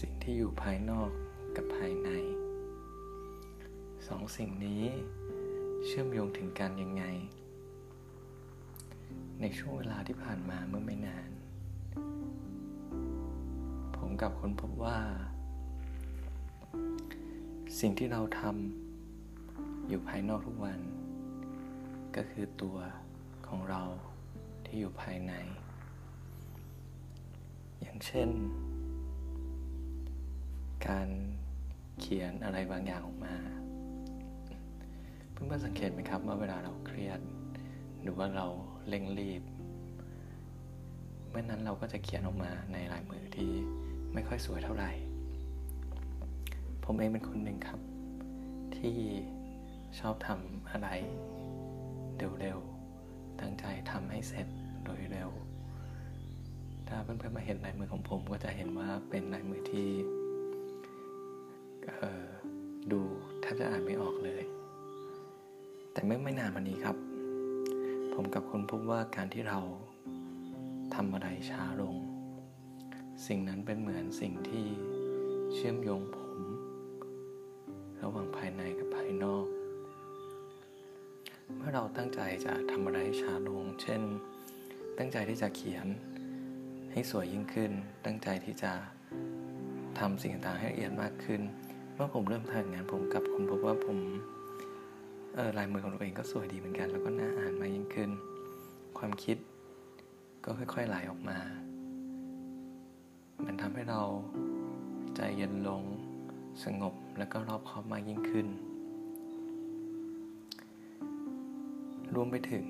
[0.00, 1.12] สิ่งที่อยู่ภายนอก
[1.60, 2.10] กับภายใน
[4.08, 4.84] สองสิ่งนี้
[5.84, 7.04] เชื่อมโยงถึงกันยังไง
[9.40, 11.30] ในช่วงเวลาที่ผ่านมาเมื่อไม่นาน
[13.96, 14.98] ผมกับคนพบว่า
[17.80, 20.80] สิ่งที่เราทำอยู่ภายนอกทุกวัน
[22.16, 22.78] ก็คือตัว
[23.46, 23.82] ของเรา
[24.64, 25.32] ที่อยู่ภายใน
[27.80, 28.28] อย่างเช่น
[30.88, 31.08] การ
[32.00, 33.34] เขียนอะไรบางอย่างออกมา
[35.32, 37.20] เพื่อนๆสังเกตไหมครับว่าเวลาเราเครียด
[38.02, 38.46] หรือว่าเรา
[38.88, 39.42] เร่งรีบ
[41.30, 43.50] เมื่อนั้นเราก็จะเขียนออกมาในลายมือที่
[44.14, 44.90] ไม่ค่อยสวยเท่าไหร่
[46.84, 47.80] ผมเองเป็นคนหนึ่งครับ
[48.76, 48.96] ที่
[49.98, 50.88] ชอบทำอะไร
[52.40, 54.46] เร็วๆ ตั้งใจทำให้เสร็จ
[54.84, 55.30] โดยเร็ว
[56.88, 59.88] ถ้าเพื่อนๆมาเห็นลายมือของผมก็จะเห็นว่าเป็นลายมือที่
[62.92, 63.00] ดู
[63.40, 64.42] แทบจะอ่านไม่ออกเลย
[65.92, 66.96] แต่ไม่ไม่นานมานี้ครับ
[68.14, 69.60] ผมกับคนพบว่าการที่เรา
[70.94, 71.94] ทำอะไรช้าลง
[73.26, 74.66] สิ่งนั้นเป็นเหมือนสิ่งที่
[75.54, 76.38] เชื่อมโยงผม
[78.02, 79.46] ระหว่างภายในกับภายนอก
[81.56, 84.02] เมื่อเราตั้งใจจะทำอะไรช้าลง เช่น
[84.98, 85.86] ตั้งใจที่จะเขียน
[86.92, 87.72] ให้สวยยิ่งขึ้น
[88.04, 88.72] ตั้งใจที่จะ
[89.98, 91.40] ทำสิ่งต่างให้ละเอียดมากขึ้น
[91.98, 93.98] เมื่อผมเริ่มทำงานผมกับคุณพบว่าผม
[95.34, 98.10] เออลายมือของตัวเองก็สวยดีเหมือนกัน แล้วก็น่าอ่านมากยิ่งขึ้น
[98.98, 99.36] ความคิด
[100.44, 101.38] ก็ค่อยๆไหลออกมา
[103.44, 104.02] มันทำให้เรา
[105.16, 105.82] ใจเย็นลง
[106.64, 108.46] สงบแล้วก็รอบคอบมากยิ่งขึ้น
[112.14, 112.66] รวมไปถึง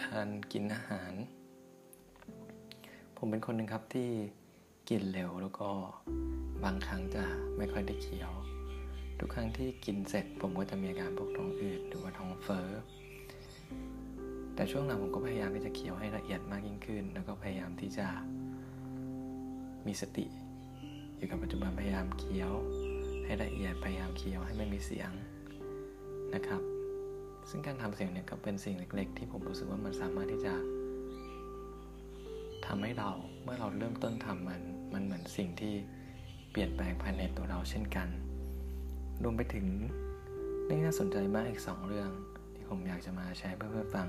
[0.00, 1.12] การกินอาหาร
[3.16, 4.10] ผมเป็นคนหนึ่งครับที่
[4.88, 5.68] กินเร็วแล้วก็
[6.64, 7.24] บางครั้งจะ
[7.56, 8.32] ไม่ค่อยได้เคี้ยว
[9.18, 12.68] ทุกครั้งที่กินเสร็จผมก็จะมีอาการพวกท้องอืดหรือว่าท้องเฟ้อ
[14.54, 18.06] แต่ช่วงหลังผมก็พยายามที่จะเคี้ยวให้ละเอียดมากยิ่งขึ้น แล้วก็พยายามที่จะ
[19.86, 20.26] มีสติ
[21.16, 22.52] อยู่กับปัจจุบันพยายามเคี้ยว
[23.24, 25.10] ให้ละเอียดพยายามเคี้ยวให้ไม่มีเสียง
[26.34, 26.62] นะครับ
[27.48, 30.54] ซึ่งการทำเสียงเนี่ยก็เป็นสิ่งเล็ก ๆ ที่ผมรู้สึกว่ามันสามารถที่จะ
[32.66, 33.10] ทำให้เรา
[33.42, 35.74] เมื่อเราเริ่มต้นทำมัน มันเหมือนสิ่งที่
[36.50, 38.08] เปลี่ยนแปลงภายในตัวเราเช่นกัน
[39.22, 39.66] รวมไปถึง
[40.64, 42.10] เรื่องน่าสนใจมากอีกสองเรื่อง
[42.54, 44.08] ที่ผมอยากจะมาแชร์เพื่อๆฟัง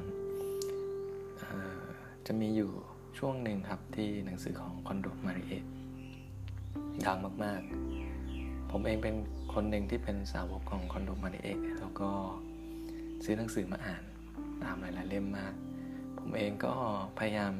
[2.27, 2.71] จะมีอยู่
[3.17, 5.63] ช่วงหนึ่งครับที่หนังสือของคอนโดมาริเอต
[7.05, 7.61] ดังมาก
[8.15, 9.15] ๆ ผมเองเป็น
[9.53, 12.09] คนหนึ่งที่เป็นสาวกของคอนโดมาริเอกแล้วก็
[13.23, 14.03] ซื้อหนังสือมาอ่าน
[14.63, 15.53] ตามหลาย ๆ เล่มมาก
[16.19, 16.73] ผมเองก็
[17.17, 17.53] พยายาม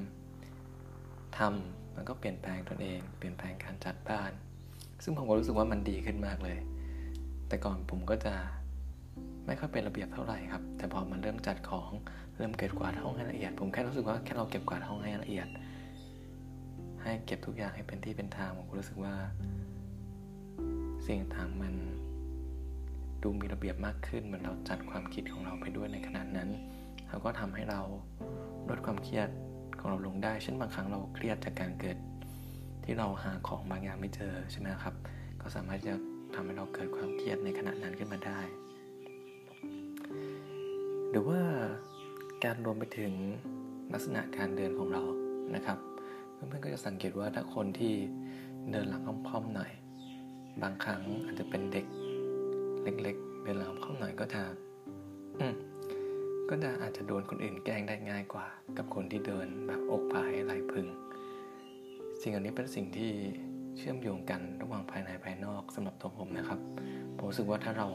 [1.38, 4.32] ทำ มันก็เปลี่ยนแปลงตนเอง เปลี่ยนแปลงการจัดบ้าน
[5.04, 6.58] ซึ่งผมก็รู้สึกว่ามันดีขึ้นมากเลย
[7.48, 8.34] แต่ก่อนผมก็จะ
[9.46, 11.92] ไม่ค่อยเป็นระเบียบเท่าไหร่ครับ แต่พอมันเริ่มจัดของ
[12.38, 15.48] เริ่มเก็บกวาดห้องให้ละเอียด ผมแค่รู้สึกว่าแค่เราเก็บกวาดห้องให้ละเอียด
[17.02, 19.16] ให้เก็บทุกอย่างให้เป็นที่เป็นทางผมก็รู้สึกว่า
[21.06, 21.74] สิ่งต่างมัน
[23.24, 26.50] ดูมีระเบียบมากขึ้นเหมือนเราจัดความคิดของเราไปด้วยในขณะนั้น
[27.10, 27.82] แล้วก็ทำให้เรา
[28.70, 29.30] ลดความเครียด
[29.80, 31.98] ของเราลงได้ เช่นบางครั้งเราเครียดจากการเกิด
[32.84, 34.96] ที่เราหาของบางอย่างไม่เจอใช่ไหมครับ
[35.42, 35.94] ก็สามารถจะ
[36.36, 38.40] ทำให้เราเกิดความเครียดในขณะนั้นขึ้นมาได้
[41.10, 41.40] หรือว่า
[42.44, 43.14] การรวมไปถึง
[43.94, 45.04] ลักษณะการเดินของเรา
[45.56, 45.78] นะครับ
[46.34, 47.94] เพื่อนๆก็จะสังเกตว่าถ้าคนที่
[48.72, 49.72] เดินหลังค่อมๆหน่อย
[50.64, 51.86] บางครั้งอาจจะเป็นเด็ก
[52.84, 54.42] เล็ก ๆ เดินหลังค่อมหน่อยก็จะ
[55.40, 55.54] อืม
[56.50, 60.88] ก็จะอาจจะโดนคนอื่นแกล้งได้ง่ายกว่า กับคนที่เดินแบบอกผายไหลพึง
[62.22, 63.12] สิ่งอันนี้เป็นสิ่งที่
[63.78, 66.60] เชื่อมโยงกันระหว่างภายในภายนอกสำหรับตัวผมนะครับ
[67.18, 67.88] ผมรู้สึกว่าถ้าเรา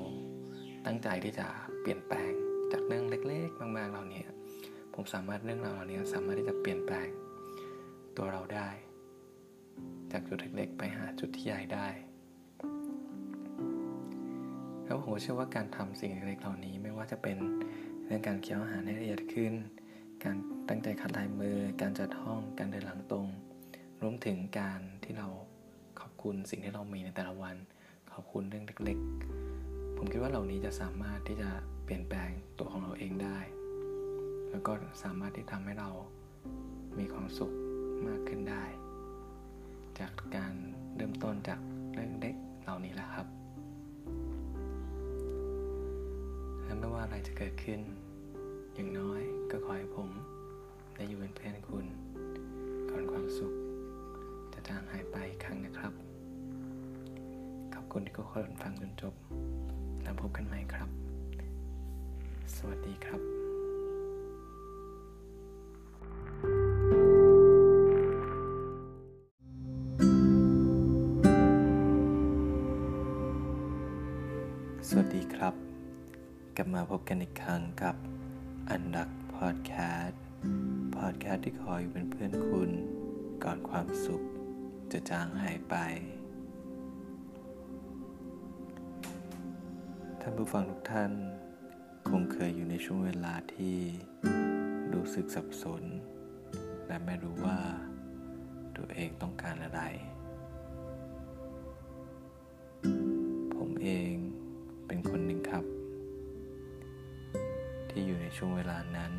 [0.86, 1.46] ตั้งใจที่จะ
[1.80, 2.32] เปลี่ยนแปลง
[2.72, 4.22] จากเรื่องเล็ก ๆ มากๆเหล่านี้
[4.94, 7.08] ผมสามารถเรื่องราวเหล่านี้สามารถที่จะเปลี่ยนแปลง
[8.16, 8.68] ตัวเราได้
[10.12, 11.88] จากจุดเล็กๆ ไปหาจุดที่ใหญ่ได้
[14.84, 17.38] แล้วผมเชื่อว่าการทำสิ่งเล็กๆเหล่านี้ไม่ว่าจะเป็น
[18.06, 19.52] เรื่องการเคี้ยวอาหารให้ละเอียดขึ้น
[20.24, 20.36] การ
[20.68, 23.28] ตั้งใจคัดลายมือ การจัดห้อง การเดินหลังตรง
[24.02, 25.28] รวมถึงการที่เรา
[26.00, 27.56] ขอบคุณสิ่งที่เรามีในแต่ละวัน
[28.12, 31.50] ขอบคุณเรื่องเล็กๆ ผมคิดว่าเหล่านี้จะสามารถที่จะ
[31.84, 33.38] เปลี่ยนแปลงตัวของเราเองได้
[34.50, 35.90] แล้วก็สามารถที่ทำให้เรา
[36.98, 37.52] มีความสุข
[38.06, 38.64] มากขึ้นได้
[39.98, 40.54] จากการ
[40.96, 41.60] เริ่มต้นจาก
[41.94, 43.26] เรื่องเล็กเหล่านี้แหละครับ
[46.64, 47.80] และไม่ว่าอะไรจะเกิดขึ้น
[48.74, 50.10] อย่างน้อยก็ขอให้ผม
[50.94, 51.86] ได้อยู่เป็นเพื่อนคุณ
[52.90, 53.52] ก่อนความสุข
[54.52, 55.92] จะจางหายไปครั้งนะครับ
[57.74, 59.14] ขอบคุณที่ทุกคนฟังจนจบ
[60.02, 60.88] แล้วพบกันใหม่ครับ
[62.56, 63.43] สวัสดีครับ
[76.58, 77.96] กลับมาพบกันอีกครั้งกับ
[78.70, 80.22] อันดักพอดแคสต์
[80.96, 82.70] พอดแคสต์ที่คอยอยู่เป็นเพื่อนคุณ
[83.44, 84.22] ก่อนความสุข
[84.92, 85.76] จะจางหายไป
[90.20, 91.12] ท่านผู้ฟังทุกท่าน
[92.08, 93.76] คงเคยอยู่ในช่วงเวลาที่
[94.94, 95.82] รู้สึกสับสน
[96.86, 97.58] และไม่รู้ว่า
[98.76, 99.82] ตัวเองต้องการอะไร
[103.54, 104.13] ผมเอง
[108.36, 109.12] ช่วงเวลานั้น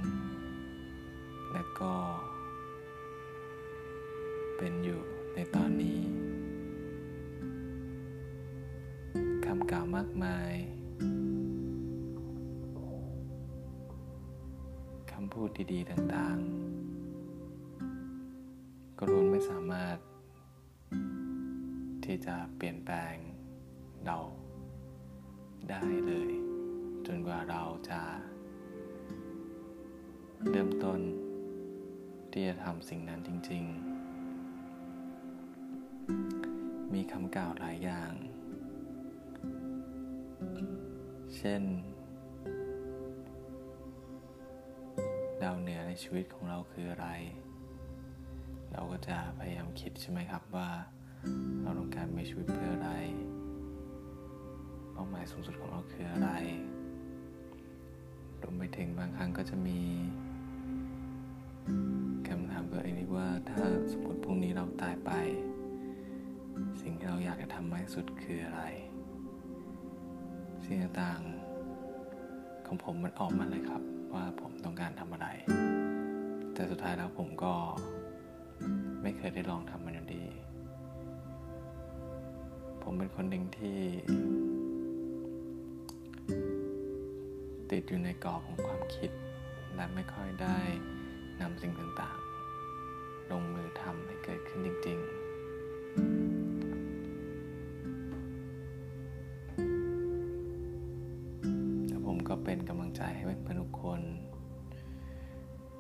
[1.54, 1.94] และก็
[4.58, 5.02] เป็นอยู่
[5.36, 6.00] ในตอนนี้
[9.46, 10.54] คำกล่าวมากมาย
[15.12, 19.98] คำพูดดีๆต่างๆ ก็ล้วนไม่สามารถ
[22.06, 23.16] ที่จะเปลี่ยนแปลง
[24.06, 24.18] เรา
[25.70, 26.32] ได้เลย
[27.06, 28.02] จนกว่าเราจะ
[30.52, 31.00] เริ่มต้น
[32.32, 33.64] ที่จะทำสิ่งนั้นจริง
[35.70, 38.12] ๆ มีคำกล่าวหลายอย่าง
[41.36, 41.62] เช่น
[45.42, 47.08] ดาวเหนือในชีวิตของเราคืออะไร
[48.72, 50.70] เราก็จะพยายามคิดใช่ไหมครับว่า
[51.62, 52.92] เราต้องการมีชีวิตเพื่ออะไร
[54.92, 56.30] เป้าหมายสูงสุดของเราคืออะไร
[58.42, 59.80] รวมไปถึงบางครั้งก็จะมี
[62.28, 65.12] คำถามตัวเองว่าถ้าสมมติพรุ่งนี้เราตายไป
[66.82, 68.62] สิ่งที่เราอยากจะทำมากที่สุดคืออะไร
[70.64, 73.82] สิ่งต่างๆของผมมันออกมาเลยครับ
[74.14, 75.28] ว่าผมต้องการทำอะไร
[76.54, 77.54] แต่สุดท้ายแล้วผมก็
[79.02, 80.24] ไม่เคยได้ลองทำมันอยู่ดี
[82.84, 83.80] ผมเป็นคนหนึ่งที่
[87.72, 89.12] ติดอยู่ในกรอบของความคิด
[89.76, 90.60] และไม่ค่อยได้
[91.42, 95.10] นำสิ่งต่างๆ ลงมือทำให้เกิดขึ้นจริง ๆ
[101.88, 104.02] แล้วผมก็เป็นกำลังใจให้เพื่อนทุกคน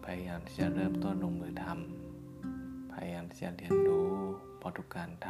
[0.03, 4.11] พยายามที่จะเริ่มต้นลงมือทำ พยายามที่จะเรียนรู้
[4.57, 5.27] เพราะทุกการท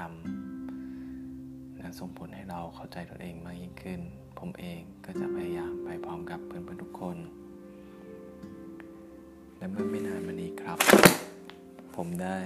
[1.80, 4.02] นั้นส่งผลให้เราเข้าใจตัวเองมากยิ่งขึ้น
[4.40, 7.18] ผมเองก็จะพยายามไปพร้อมกับเพื่อนๆทุกคน
[9.66, 10.80] และเมื่อไม่นานมานี้ครับ
[11.96, 12.38] ผมได้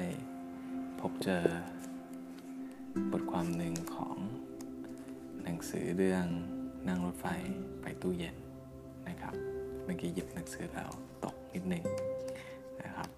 [1.00, 1.44] พบเจอ
[3.12, 4.18] บทความหนึ่งของ
[5.44, 6.26] หนังสือเรื่อง
[6.88, 7.26] นั่งรถไฟ
[7.82, 8.36] ไปตู้เย็น
[9.08, 9.36] นะครับ
[9.84, 10.90] เมื่อกี้หยิบหนังสือแล้ว
[11.24, 11.86] ตกนิดหนึ่ง
[12.82, 13.10] นะครับ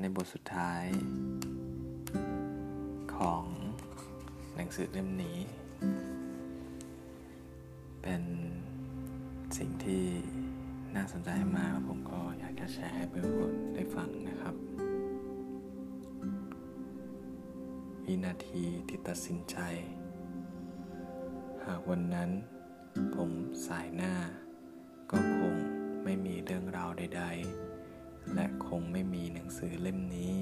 [0.00, 0.84] ในบทสุดท้าย
[3.16, 3.44] ของ
[4.56, 5.38] หนังสือเล่มนี้
[8.02, 8.22] เป็น
[9.88, 10.08] ที่
[10.96, 14.54] น่าสนใจมากผมก็อยากจะแชร์ให้เพื่อนๆได้ฟังนะครับ
[18.04, 19.56] วินาทีที่ตัดสินใจ
[21.64, 22.30] หากวันนั้น
[23.14, 23.30] ผม
[23.66, 24.14] สายหน้า
[25.10, 25.54] ก็คง
[26.04, 27.24] ไม่มีเรื่องราวใด
[27.78, 30.36] ๆ และคงไม่มีหนังสือเล่มนี้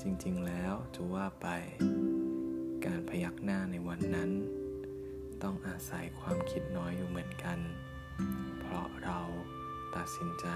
[0.00, 1.46] จริงๆแล้วจะว่าไป
[2.84, 4.32] การพยักหน้าในวันนั้น
[5.42, 7.58] ต้องอาศัยความคิดน้อยอยู่เหมือนกัน
[8.60, 9.20] เพราะเรา
[9.96, 10.46] ตัดสินใจ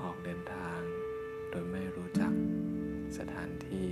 [0.00, 0.80] ออกเดินทาง
[1.50, 2.32] โดยไม่รู้จัก
[3.18, 3.88] สถานที่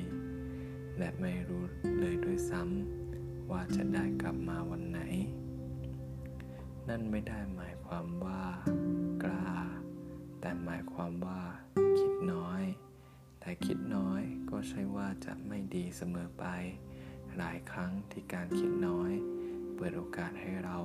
[0.98, 1.64] และไม่รู้
[2.00, 5.00] เลยด้วยซ้ำว่าจะได้กลับมาวันไหน
[6.88, 8.42] นั่นไม่ได้หมายความว่า
[9.22, 9.48] กล้า
[10.40, 11.42] แต่หมายความว่า
[11.98, 12.62] คิดน้อย
[13.40, 16.44] แต่คิดน้อยก็ใช่ว่าจะไม่ดีเสมอไป
[17.36, 19.12] หลายครั้งที่การคิดน้อย
[19.74, 20.78] เปิดโอกาสให้เรา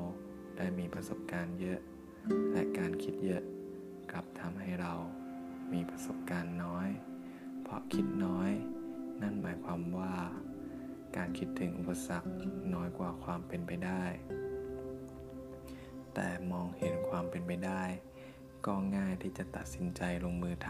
[0.58, 1.80] ได้มีประสบการณ์เยอะ
[2.52, 3.44] และการคิดเยอะ
[4.12, 4.94] กลับทำให้เรา
[5.74, 6.90] มีประสบการณ์น้อย
[7.62, 8.52] เพราะคิดน้อย
[9.22, 10.16] นั่นหมายความว่า
[11.18, 12.30] การคิดถึงอุปสรรค
[12.74, 14.04] น้อยกว่าความเป็นไปได้
[16.14, 17.84] แต่มองเห็นความเป็นไปได้
[18.66, 20.70] ก็ง่ายที่จะตัดสินใจลงมือท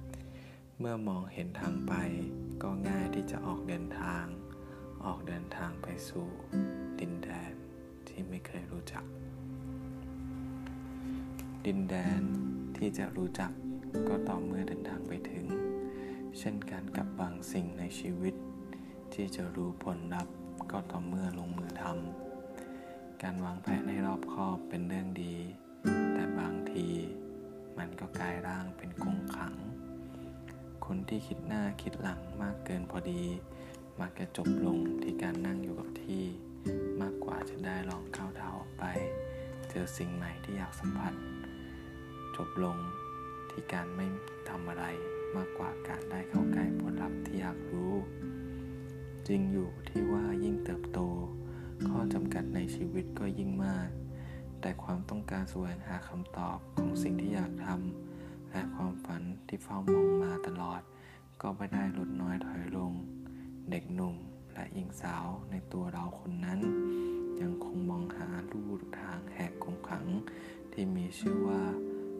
[0.00, 1.94] ำเมื่อมองเห็นทางไป
[2.62, 4.24] ก็ง่ายที่จะออกเดินทาง
[5.04, 6.28] ออกเดินทางไปสู่
[7.00, 7.55] ดินแดน
[8.18, 9.04] ที่ไม่เคยรู้จัก
[11.66, 12.22] ดินแดน
[12.76, 13.50] ที่จะรู้จัก
[14.08, 15.44] ก็ต่อเมื่อเดินทางไปถึง
[16.38, 18.34] เช่นกันกับบางสิ่งในชีวิต
[19.14, 20.34] ที่จะรู้ผลลัพธ์
[20.70, 25.36] ก็ต่อเมื่อลงมือทำการวางแผนให้รอบคอบเป็นเรื่องดี
[26.12, 26.88] แต่บางที
[27.78, 29.54] มันก็กลายร่างเป็นกงขัง
[30.86, 33.22] คนที่คิดหน้าคิดหลังมากเกินพอดี
[34.00, 36.24] มักจะจบลงที่การนั่งอยู่กับที่
[37.00, 38.84] มากกว่าจะได้ลองก้าวเท้าออกไป
[39.70, 41.14] เจอสิ่งใหม่ที่อยากสัมผัส
[42.36, 42.76] จบลง
[43.50, 44.06] ที่การไม่
[44.48, 44.84] ทำอะไร
[45.36, 47.94] มากกว่าการได้เข้าใกล้ผลลัพธ์ที่อยากรู้
[49.28, 51.00] จริงอยู่ที่ว่ายิ่งเติบโต
[51.88, 53.88] ข้อจำกัดในชีวิตก็ยิ่งมาก
[54.60, 60.80] แต่ความต้องการแสวงหาคำตอบของสิ่งที่อยากทำและความฝันที่เฝ้ามองมาตลอด
[61.42, 62.92] ก็ไม่ได้ลดน้อยถอยลง
[63.70, 64.16] เด็กหนุ่ม
[64.58, 66.60] และหญิงสาวในตัวเราคนนั้น
[67.40, 70.06] ยังคงมองหาลู่ทางแหกคงขัง
[70.72, 71.62] ที่มีชื่อว่า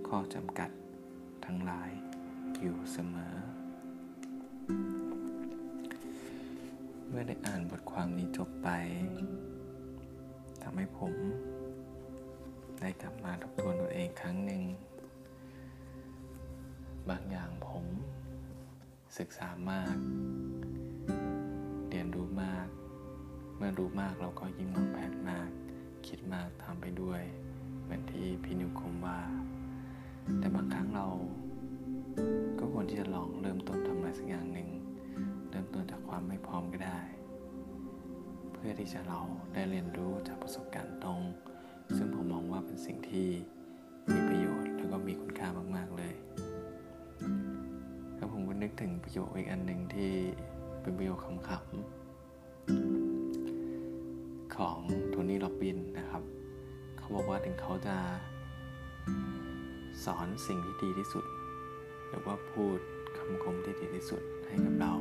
[0.07, 0.71] ข้อจำกัด
[1.45, 1.91] ทั้งหลาย
[2.61, 3.35] อยู่เสมอ
[7.09, 8.69] เมื่อได้อ่านบทความนี้จบไป
[10.63, 11.15] ทำให้ผม
[12.81, 14.63] ได้กลับมาทบทวนตัวเองครั้งหนึ่ง
[17.09, 17.87] บางอย่างผม
[19.19, 19.97] ศึกษามาก
[21.97, 22.67] รียนรู้มาก
[23.57, 25.49] เมื่อรู้มากเราก็ยิ่งวางแผนมาก
[26.07, 27.23] คิดมากทำไปด้วย
[27.83, 29.21] เหมือนที่พี่นิวคมว่า
[30.39, 31.07] แต่บางครั้งเรา
[32.59, 34.69] ก็ควรที่จะลองเริ่มต้นทำอะไรสักอย่างหนึ่ง
[35.51, 37.01] เริ่มต้นจากความไม่พร้อมก็ได้
[38.53, 39.21] เพื่อที่จะเรา
[39.55, 41.21] ได้เรียนรู้จากประสบการณ์ตรง
[41.97, 43.29] ซึ่งผมมองว่าเป็นสิ่งที่
[44.11, 46.15] มีประโยชน์แล้วก็มีคุณค่ามาก ๆ เลย
[48.17, 50.13] แล้วผมก็นึกถึงประโยคอีกอันหนึ่งที่
[50.87, 51.37] เป็นประโยคคำๆ
[54.57, 54.79] ของ
[55.11, 56.23] โทนี่โรบบินนะครับ
[56.99, 57.97] เขาบอกว่าถึงเขาจะ
[60.05, 61.25] สอนสิ่งที่ดีที่สุด
[62.09, 62.79] หรือว่าพูด
[63.17, 64.93] คำคมที่ดีที่สุดให้กับเรา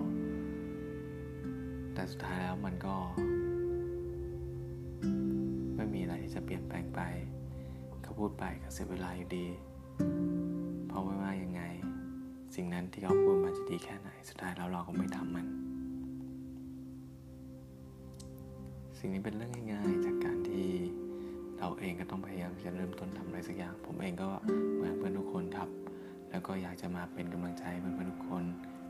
[1.93, 2.95] แต่สุดท้ายแล้วมันก็
[5.75, 7.01] ไม่มีอะไรที่จะเปลี่ยนแปลงไป
[8.03, 9.47] เขาพูดไปก็เสียเวลาอยู่ดี
[10.87, 11.61] เพราะไม่ว่ายังไง
[12.55, 15.47] สิ่งนั้นที่เขาพูดมาจะดีแค่ไหน สุดท้ายแล้วเราก็ไม่ทำมัน
[19.05, 20.69] สิ่งนี้เป็นเรื่องง่ายๆจากการที่
[21.59, 24.29] เราเองก็ต้องพยายามจะเริ่มต้นทำอะไรสักอย่าง ผมเองก็
[24.75, 25.69] เหมือนเพื่อนทุกคนครับ
[26.29, 28.43] แล้วก็อยากจะมาเป็นกำลังใจเพื่อนๆทุกคน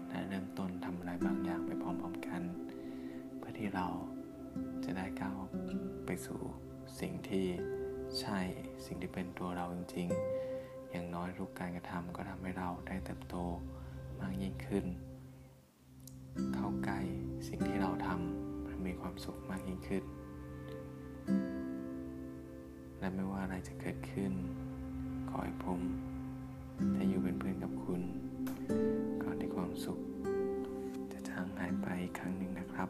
[0.09, 2.41] ได้เริ่มต้นทำอะไรบางอย่างไปพร้อมๆกัน
[3.37, 3.87] เพื่อที่เรา
[4.85, 5.37] จะได้ก้าว
[6.05, 6.39] ไปสู่
[6.99, 7.45] สิ่งที่
[8.19, 8.39] ใช่
[8.85, 10.07] สิ่งที่เป็นตัวเราจริง
[10.49, 13.35] ๆ อย่างน้อยทุกการกระทำก็ทำให้เราได้เติบโต
[14.19, 14.85] มากยิ่งขึ้น
[16.55, 16.99] เข้าใกล้
[17.47, 18.44] สิ่งที่เราทำให้
[18.85, 20.03] มีความสุขมากยิ่งขึ้น
[22.99, 24.31] และไม่ว่าอะไรจะเกิดขึ้น
[25.29, 25.81] ขอให้ผม
[26.93, 28.01] ได้อยู่เป็นเพื่อนกับคุณ
[29.23, 29.99] ก่อนที่ความสุข
[31.11, 32.89] จะจางหายไปอีกครั้งหนึ่งนะครับ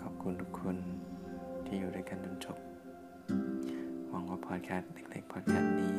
[0.00, 0.76] ขอบคุณทุกคน
[1.64, 2.58] ที่อยู่ด้วยกันจนจบ
[4.08, 5.96] หวังว่าพอดแคสต์เล็กๆพอดแคสต์นี้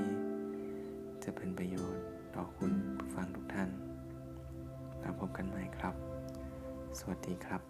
[1.24, 2.04] จะเป็นประโยชน์
[2.36, 3.70] ต่อคุณผู้ฟังทุกท่าน
[5.00, 6.13] แล้วพบกันใหม่ครับ
[7.00, 7.62] สวัสดีครับ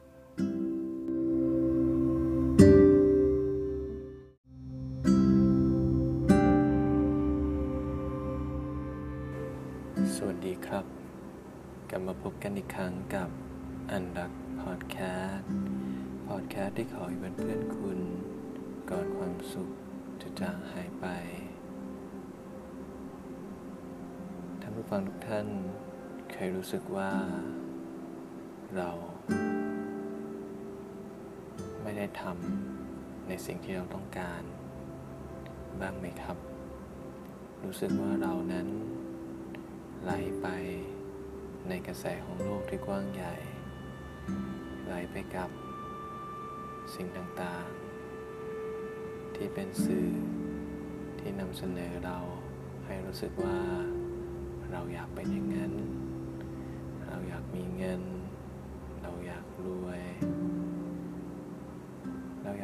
[10.16, 10.86] สวัสดีครับ
[11.90, 13.30] กลับมาพบกันอีกครั้งกับ
[13.92, 15.50] อันดักพอดแคสต์
[16.28, 18.00] พอดแคสต์ที่ขอให้เป็นเพื่อนคุณ
[18.90, 19.70] ก่อนความสุข
[20.22, 21.06] จะจางหายไป
[24.62, 25.48] ท่านผู้ฟังทุกท่าน
[26.32, 27.12] เคยรู้สึกว่า
[28.78, 28.92] เรา
[32.22, 34.44] ทำในสิ่งที่เราต้องการ
[35.82, 36.38] บ้างไหมครับ
[37.64, 38.68] รู้สึกว่าเรานั้น
[40.04, 40.12] ไหล
[40.42, 40.48] ไป
[41.70, 43.36] ในกระแสของโลกที่กว้างใหญ่
[44.86, 45.50] ไหลไปกับ
[46.96, 50.10] สิ่งต่างๆ ที่เป็นสื่อ
[51.20, 52.18] ที่นำเสนอเรา
[52.86, 53.60] ให้รู้สึกว่า
[54.72, 55.74] เราอยากเป็นอย่างนั้น
[57.08, 58.02] เราอยากมีเงิน
[59.04, 60.02] เราอยากรวย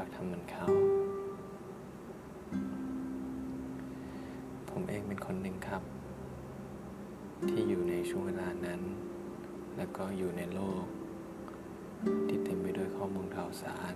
[0.02, 0.66] อยากทำเหมือนเขา
[4.70, 5.84] ผมเองเป็นคนหนึ่งครับ
[7.50, 8.82] ที่อยู่ในช่วงเวลานั้น
[9.78, 10.86] แล้วก็อยู่ในโลก
[12.28, 13.95] ที่เต็มไปด้วยข้อมูลข่าวสาร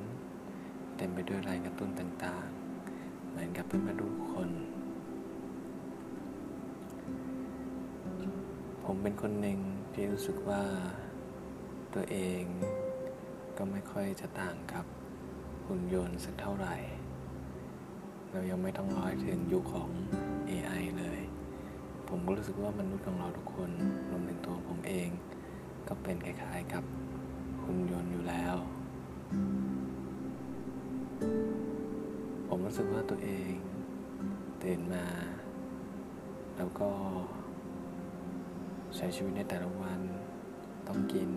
[0.97, 4.49] เต็มไปด้วยแรงกระตุ้นต่างๆ เหมือนกับเพื่อนๆทุกคน
[8.83, 9.59] ผมเป็นคนหนึ่ง
[9.93, 10.63] ที่รู้สึกว่า
[11.93, 12.43] ตัวเอง
[13.57, 14.85] ก็ไม่ค่อยจะต่างกับ
[15.67, 16.75] หุ่นยนต์สักเท่าไหร่
[18.31, 19.89] เรายังไม่ต้องร้อยถึงยุคของ
[20.49, 21.19] AI เลย
[22.07, 23.69] ผมก็รู้สึกว่ามนุษย์ของเราทุกคน
[24.09, 25.09] รวมถึงตัวผมเอง
[25.87, 26.83] ก็เป็นคล้ายๆกับ
[27.63, 28.55] หุ่นยนต์อยู่แล้ว
[32.47, 33.51] ผมรู้สึกว่าตัวเอง
[34.63, 35.05] ตื่นมา
[36.57, 36.89] แล้วก็
[38.95, 39.99] ใช้ชีวิตในแต่ละวัน
[40.87, 41.29] ต้องกิน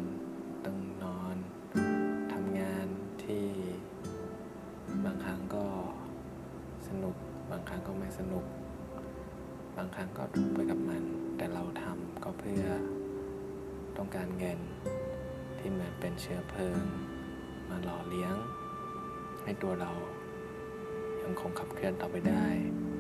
[9.77, 11.03] บางครั้งก็ทุกข์ไปกับมัน
[11.37, 12.65] แต่เราทำก็เพื่อ
[13.97, 14.59] ต้องการเงิน
[15.59, 16.83] ที่เหมือนเป็นเชื้อเพลิง
[17.69, 18.35] มาหล่อเลี้ยง
[19.45, 19.93] ให้ตัวเรา
[21.23, 22.47] ยังคงขับเคลื่อนต่อไปได้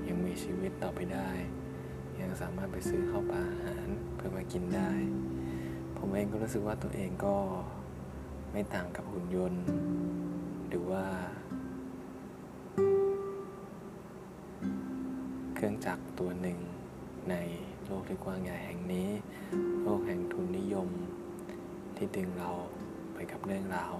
[0.08, 1.30] ยังมีชีวิตต่อไปได้
[2.20, 4.90] ยังสามารถไปซื้อข้าวปลาอาหารเพื่อมากินได้
[5.96, 7.36] ผมเองก็รู้สึกว่าตัวเองก็
[8.52, 9.64] ไม่ต่างกับหุ่นยนต์
[10.68, 11.04] หรือว่า
[15.68, 16.58] รื่องจักรตัวหนึ่ง
[17.30, 17.34] ใน
[17.84, 19.08] โลกที่กว้างใหญ่แห่งนี้
[19.82, 20.88] โลกแห่งทุนนิยม
[21.96, 22.50] ที่ดึงเรา
[23.14, 23.94] ไปกับเรื่องราว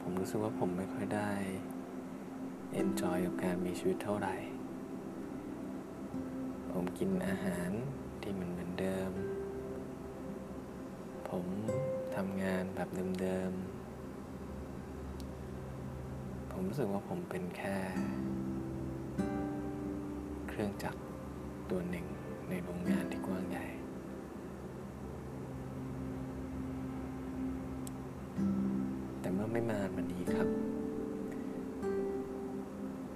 [0.00, 1.30] ผมรู้สึกว่าผมไม่ค่อยได้
[2.82, 4.34] enjoy กับการมีชีวิตเท่าไหร่
[6.72, 7.68] ผมกินอาหาร
[8.22, 9.10] ที่มันเหมือนเดิม
[11.28, 11.44] ผม
[12.16, 12.88] ทำงานแบบ
[13.20, 13.76] เดิมๆ
[16.50, 17.76] ผมรู้สึกว่าผมเป็นแค่
[20.58, 21.00] เครื่องจักร
[21.70, 22.06] ตัวหนึ่ง
[22.48, 23.66] ในโรงงานที่กว้างใหญ่
[29.20, 30.48] แต่เมื่อไม่นานมานี้ครับ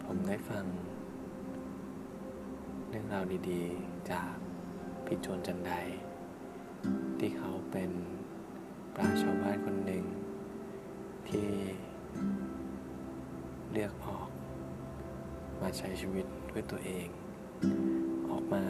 [0.05, 0.65] ผมได้ฟัง
[2.89, 4.35] เรื่องราวดีๆ จาก
[5.05, 5.73] พี่โจนจันได
[7.19, 7.91] ที่เขาเป็น
[8.95, 10.05] ปราชาวบ้านคนหนึ่ง
[11.29, 11.49] ที่
[13.73, 14.29] เลือกออก
[15.61, 17.09] มาใช้ชีวิตด้วยตัวเอง
[18.55, 18.65] มา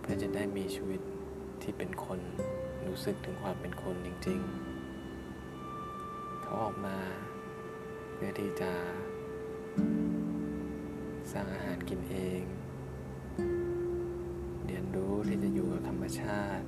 [0.00, 1.00] เพื่อจะได้มีชีวิต
[1.62, 2.20] ที่เป็นคน
[2.86, 4.40] รู้สึกถึงความเป็นคนจริง
[5.62, 6.98] ๆ เขาออกมา
[8.12, 8.72] เพื่อที่จะ
[11.32, 12.42] สร้างอาหารกินเอง
[14.66, 16.66] เรียนรู้ที่จะอยู่กับธรรมชาติ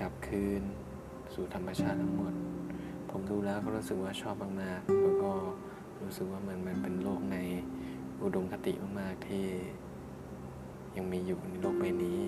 [0.00, 0.62] กลับคืน
[1.34, 2.32] สู่ธรรมชาติทั้งหมด
[3.10, 5.32] ผมดูแล้วก็รู้สึกว่าชอบมากๆแล้วก็
[6.02, 7.36] รู้สึกว่ามันมันเป็นโลกใน
[8.22, 9.44] อุดมคติมากๆที่
[10.96, 12.22] ยังมีอยู่ในโลกใบนี้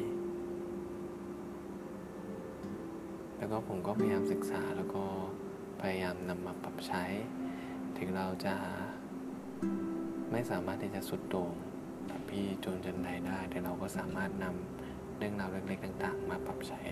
[3.36, 5.04] แล้วก็ผมก็พยายามศึกษาแล้วก็
[5.80, 7.04] พยายามนำมาปรับใช้
[7.98, 8.54] ถึงเราจะ
[10.30, 11.52] ไม่สามารถที่จะสุดโต่ง
[12.06, 16.82] แบบพี่จนจนไดได้ แต่เราก็สามารถนำเรื่องราวเล็กๆต่าง ๆ มาปรับใช้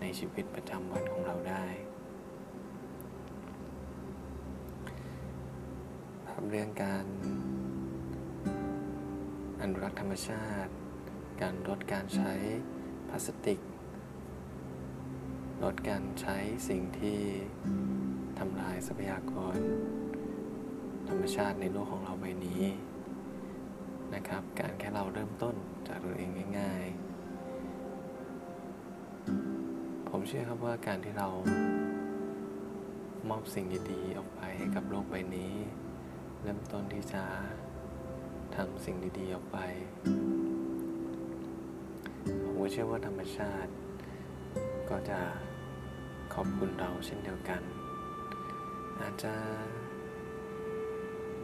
[0.00, 1.66] ในชีวิตประจำวันของเราได้
[6.48, 7.06] เรื่องการ
[9.62, 10.72] อนุรักษ์ธรรมชาติ
[11.42, 12.32] การลดการใช้
[13.08, 13.60] พลาสติก
[15.62, 16.36] ลดการใช้
[16.68, 17.20] สิ่งที่
[18.38, 19.58] ทำลายทรัพยากร
[21.08, 22.62] ธรรมชาติในโลกของเราใบนี้
[24.14, 25.54] นะครับ การแค่เราเริ่มต้น
[25.88, 31.28] จากตัวเองง่ายๆ ผมเชื่อครับว่าการที่เรา
[33.28, 35.54] มอบสิ่งดีๆออกไปให้กับโลกใบนี้
[36.42, 37.24] เริ่มต้นที่จะ
[38.56, 39.58] ทำสิ่งดีๆออกไป
[42.62, 43.72] ก็เชื่อว่าธรรมชาติ
[44.90, 45.18] ก็จะ
[46.34, 47.62] ขอบคุณเราเช่นเดียวกัน
[49.00, 49.32] อาจจะ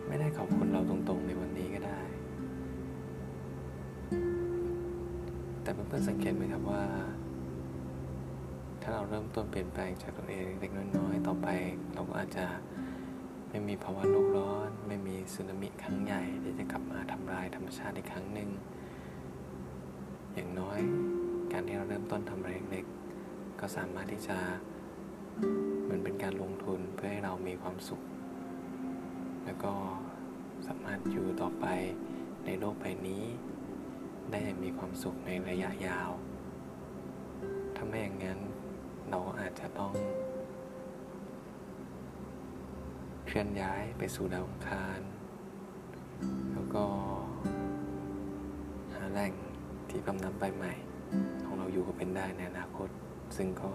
[0.07, 2.01] ไม่ได้ขอบคุณเราตรงๆในวันนี้ก็ได้
[5.63, 6.85] แต่เพื่อนๆสังเกตไหมครับว่า
[8.83, 11.49] ถ้าเราเริ่มต้นเปลี่ยนแปลงจากตัวเองเล็กน้อยๆต่อไป
[11.95, 12.47] เราก็อาจจะ
[13.51, 18.51] ไม่มีภาวะโลกร้อน ไม่มีสึนามิครั้งใหญ่ที่จะกลับมาทำลายธรรมชาติอีกครั้งหนึ่ง
[20.37, 20.81] อย่างน้อย
[21.53, 22.87] การที่เราเริ่มต้นทำอะไรเล็ก
[23.61, 24.39] ก็สามารถที่จะ
[25.83, 28.03] เหมือนเป็นการลงทุนเพื่อให้เรามีความสุข
[29.45, 29.73] แล้วก็
[30.67, 31.67] สามารถอยู่ต่อไป
[32.45, 33.25] ในโลกใบนี้
[34.33, 36.11] ได้มีความสุขในระยะยาว
[37.75, 38.39] ถ้าไม่อย่างนั้น
[39.11, 39.93] เราอาจจะต้อง
[43.27, 45.01] เคลื่อนย้ายไปสู่ดาวอังคาร
[46.53, 46.85] แล้วก็
[48.95, 49.33] หาแหล่ง
[49.91, 50.73] ที่พำน้ำใบใหม่
[51.45, 52.89] ของเราอยู่ก็เป็นได้ในอนาคต
[53.37, 53.71] ซึ่งก็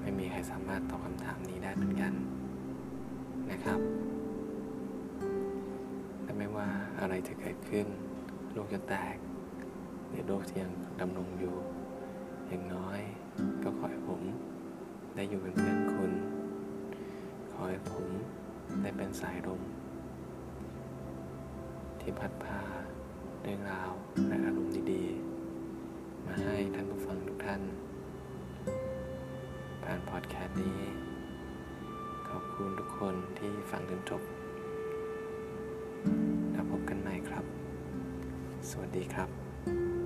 [0.00, 2.12] ไม่มีใครสามารถตอบคำถามนี้ได้เหมือนกัน
[3.50, 3.80] นะครับ
[6.22, 6.68] แต่ไม่ว่า
[7.00, 7.86] อะไรจะเกิดขึ้น
[8.52, 9.16] โลกจะแตก
[10.08, 11.54] หรือโลกที่ยังดำรงอยู่
[12.48, 13.00] อย่างน้อย
[13.62, 14.20] ก็ขอให้ผม
[15.14, 16.12] ได้อยู่เป็นเพื่อนคุณ
[17.52, 18.06] ขอให้ผม
[18.82, 19.62] ได้เป็นสายลม
[22.00, 22.60] ที่พัดพา
[23.48, 23.92] รื่องราว
[24.28, 27.62] และอารมณ์ดีๆ มาให้ท่านผู้ฟังทุกท่าน
[29.82, 30.78] ผ่านพอดแคสต์นี้
[32.28, 34.22] ขอบคุณทุกคนที่ฟังจนจบ
[36.52, 37.44] แล้วพบกันใหม่ครับ
[38.70, 39.97] สวัสดีครับ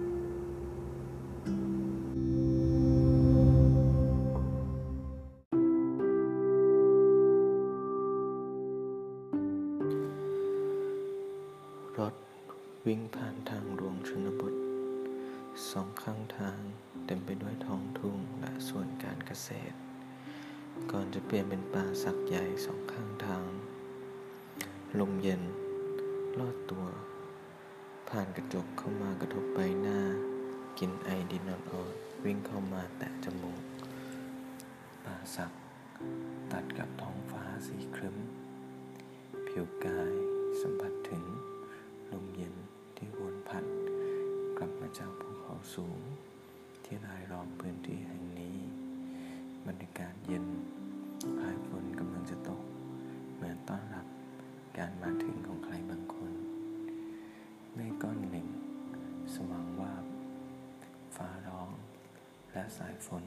[63.07, 63.25] ฝน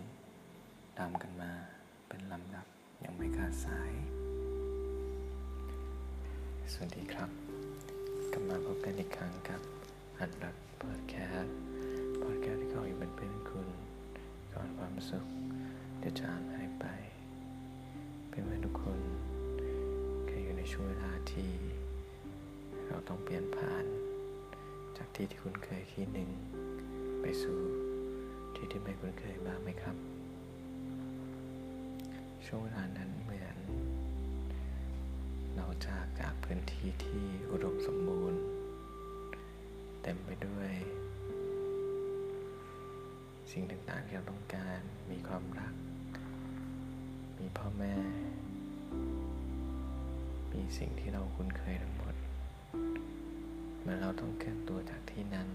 [0.98, 1.52] ตามกันมา
[2.08, 2.66] เป็นลำดับ
[3.04, 3.94] ยังไม่ขาดสาย
[6.72, 7.30] สวัสดีครับ
[8.32, 9.62] กลับมาพบกันอีกครั้งกับ
[10.18, 11.56] อัดรักพอดแคสต์
[12.24, 13.68] พอดแคสต์ที่คอยเป็นเพื่อนคุณ
[14.54, 15.26] ก่อนความสุข
[16.04, 16.86] จะจางหายไป
[18.30, 19.00] เป็นเมื่อทุกคน
[20.28, 21.52] เคยอยู่ในช่วงเวลาที่
[22.88, 23.86] เราต้องเปลี่ยนผ่าน
[24.98, 26.30] จากที่ที่คุณเคยคิดหนึ่ง
[27.22, 27.60] ไปสู่
[28.56, 29.96] ที่ที่ไม่คุ้นเคยบ้างไหมครับ
[32.46, 33.58] ช่วงเวลานั้นเหมือน
[35.56, 38.42] เราจากจากพื้นที่ที่อุดมสมบูรณ์
[40.02, 40.72] เต็มไปด้วย
[43.52, 44.80] สิ่งต่างๆที่เราต้องการ
[45.12, 45.74] มีความรัก
[47.40, 47.94] มีพ่อแม่
[50.54, 52.16] มีสิ่งที่เราคุ้นเคยทั้งหมด
[53.82, 55.48] เมื่อเราต้องเคลื่อนตัวจากที่นั้น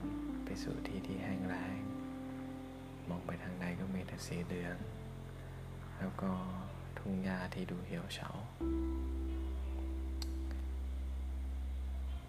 [0.44, 1.89] ไปสู่ที่ที่แห้งแล้ง
[3.10, 4.76] มองไปทางใดก็มีแต่สีเหลือง
[5.98, 6.30] แล้วก็
[6.98, 8.28] ทุ่งหญ้าที่ดูเหี่ยวเฉา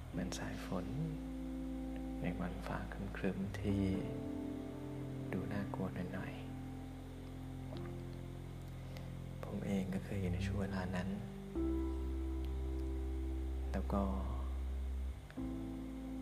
[0.10, 0.86] เหมือนสายฝน
[2.22, 2.78] ในวันฟ้า
[3.18, 3.82] ครึ้มๆที่
[5.34, 11.10] ดูน่ากลัวหน่อยๆ ผมเองก็เคยอยู่ในช่วงเวลานั้น
[13.72, 14.02] แล้วก็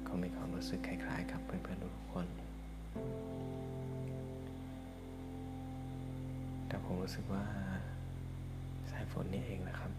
[0.07, 2.27] ก็มีความรู้สึกคล้ายๆ กับเพื่อนๆทุกคน
[6.91, 7.45] ผมรู้สึกว่า
[8.91, 9.91] สายฝนนี่เองนะครับ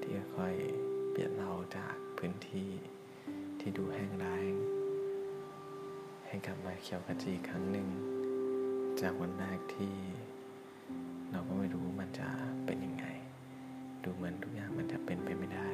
[0.00, 0.54] ที่ค่อย
[1.10, 2.70] เปลี่ยนเราจากพื้นที่
[3.60, 4.52] ที่ดูแห้งแล้ง
[6.26, 7.88] ให้กลับมาเขียวขจีครั้งหนึ่ง
[9.00, 9.94] จากวันแรกที่
[11.30, 12.28] เราก็ไม่รู้มันจะ
[12.66, 13.06] เป็นยังไง
[14.02, 15.70] ดูเหมือนทุกอย่างมันจะเป็นไปไม่ได้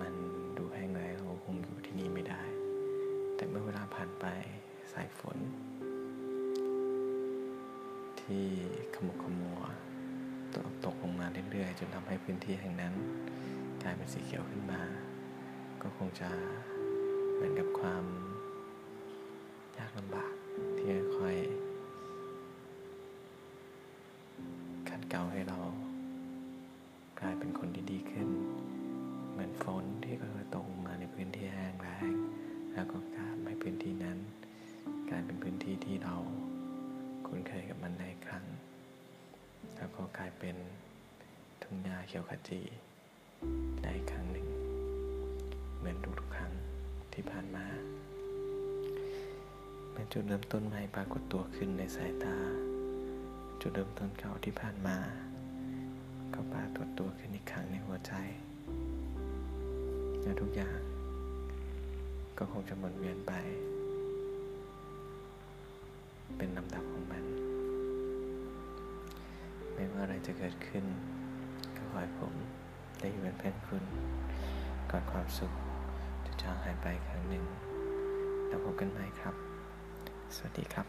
[0.00, 0.14] มัน
[0.58, 2.42] ดูแห้งแล้งเราคงอยู่ที่นี่ไม่ได้
[3.36, 4.26] แต่เมื่อเวลาผ่านไป
[4.92, 5.38] สายฝน
[8.22, 8.44] ที่
[8.94, 9.60] ขมุกขมัว
[10.54, 12.94] ตกตกลงมาเรื่อยๆจนทำให้พื้นที่แห่งนั้น
[13.82, 14.82] กลายเป็นสีเขียวขึ้นมา
[15.82, 16.30] ก็คงจะ
[17.34, 18.04] เหมือนกับความ
[19.76, 20.32] ยากลำบาก
[20.78, 21.46] ที่ค่อยๆ
[24.88, 25.59] ขัดเกลาให้เรา
[42.12, 42.60] เขียวขจี
[43.82, 44.46] ได้ครั้งหนึ่ง
[45.78, 46.52] เหมือนทุกๆครั้ง
[47.12, 47.66] ที่ผ่านมา
[49.90, 52.36] เมื่อจุดเริ่มต้นใหม่ปรากฏตัวขึ้นในสายตา
[53.60, 54.96] จุดเริ่มต้นเก่าที่ผ่านมา
[56.34, 58.12] ก็ปรากฏตัวขึ้นอีกครั้งในหัวใจ
[60.22, 60.78] และทุกอย่าง
[62.38, 63.32] ก็คงจะหมุนเวียนไป
[66.36, 67.24] เป็นลำดับของมัน
[69.74, 70.86] ไม่ว่าอะไรจะเกิดขึ้น
[71.90, 72.32] ขอให้ผม
[72.98, 73.84] ได้อยู่เป็นเพื่อนคุณ
[74.90, 75.52] ก่อนความสุข
[76.26, 77.44] จะจางหายไปครั้งหนึ่ง
[78.48, 79.34] แล้วพบกันใหม่ครับ
[80.34, 80.86] สวัสดีครับ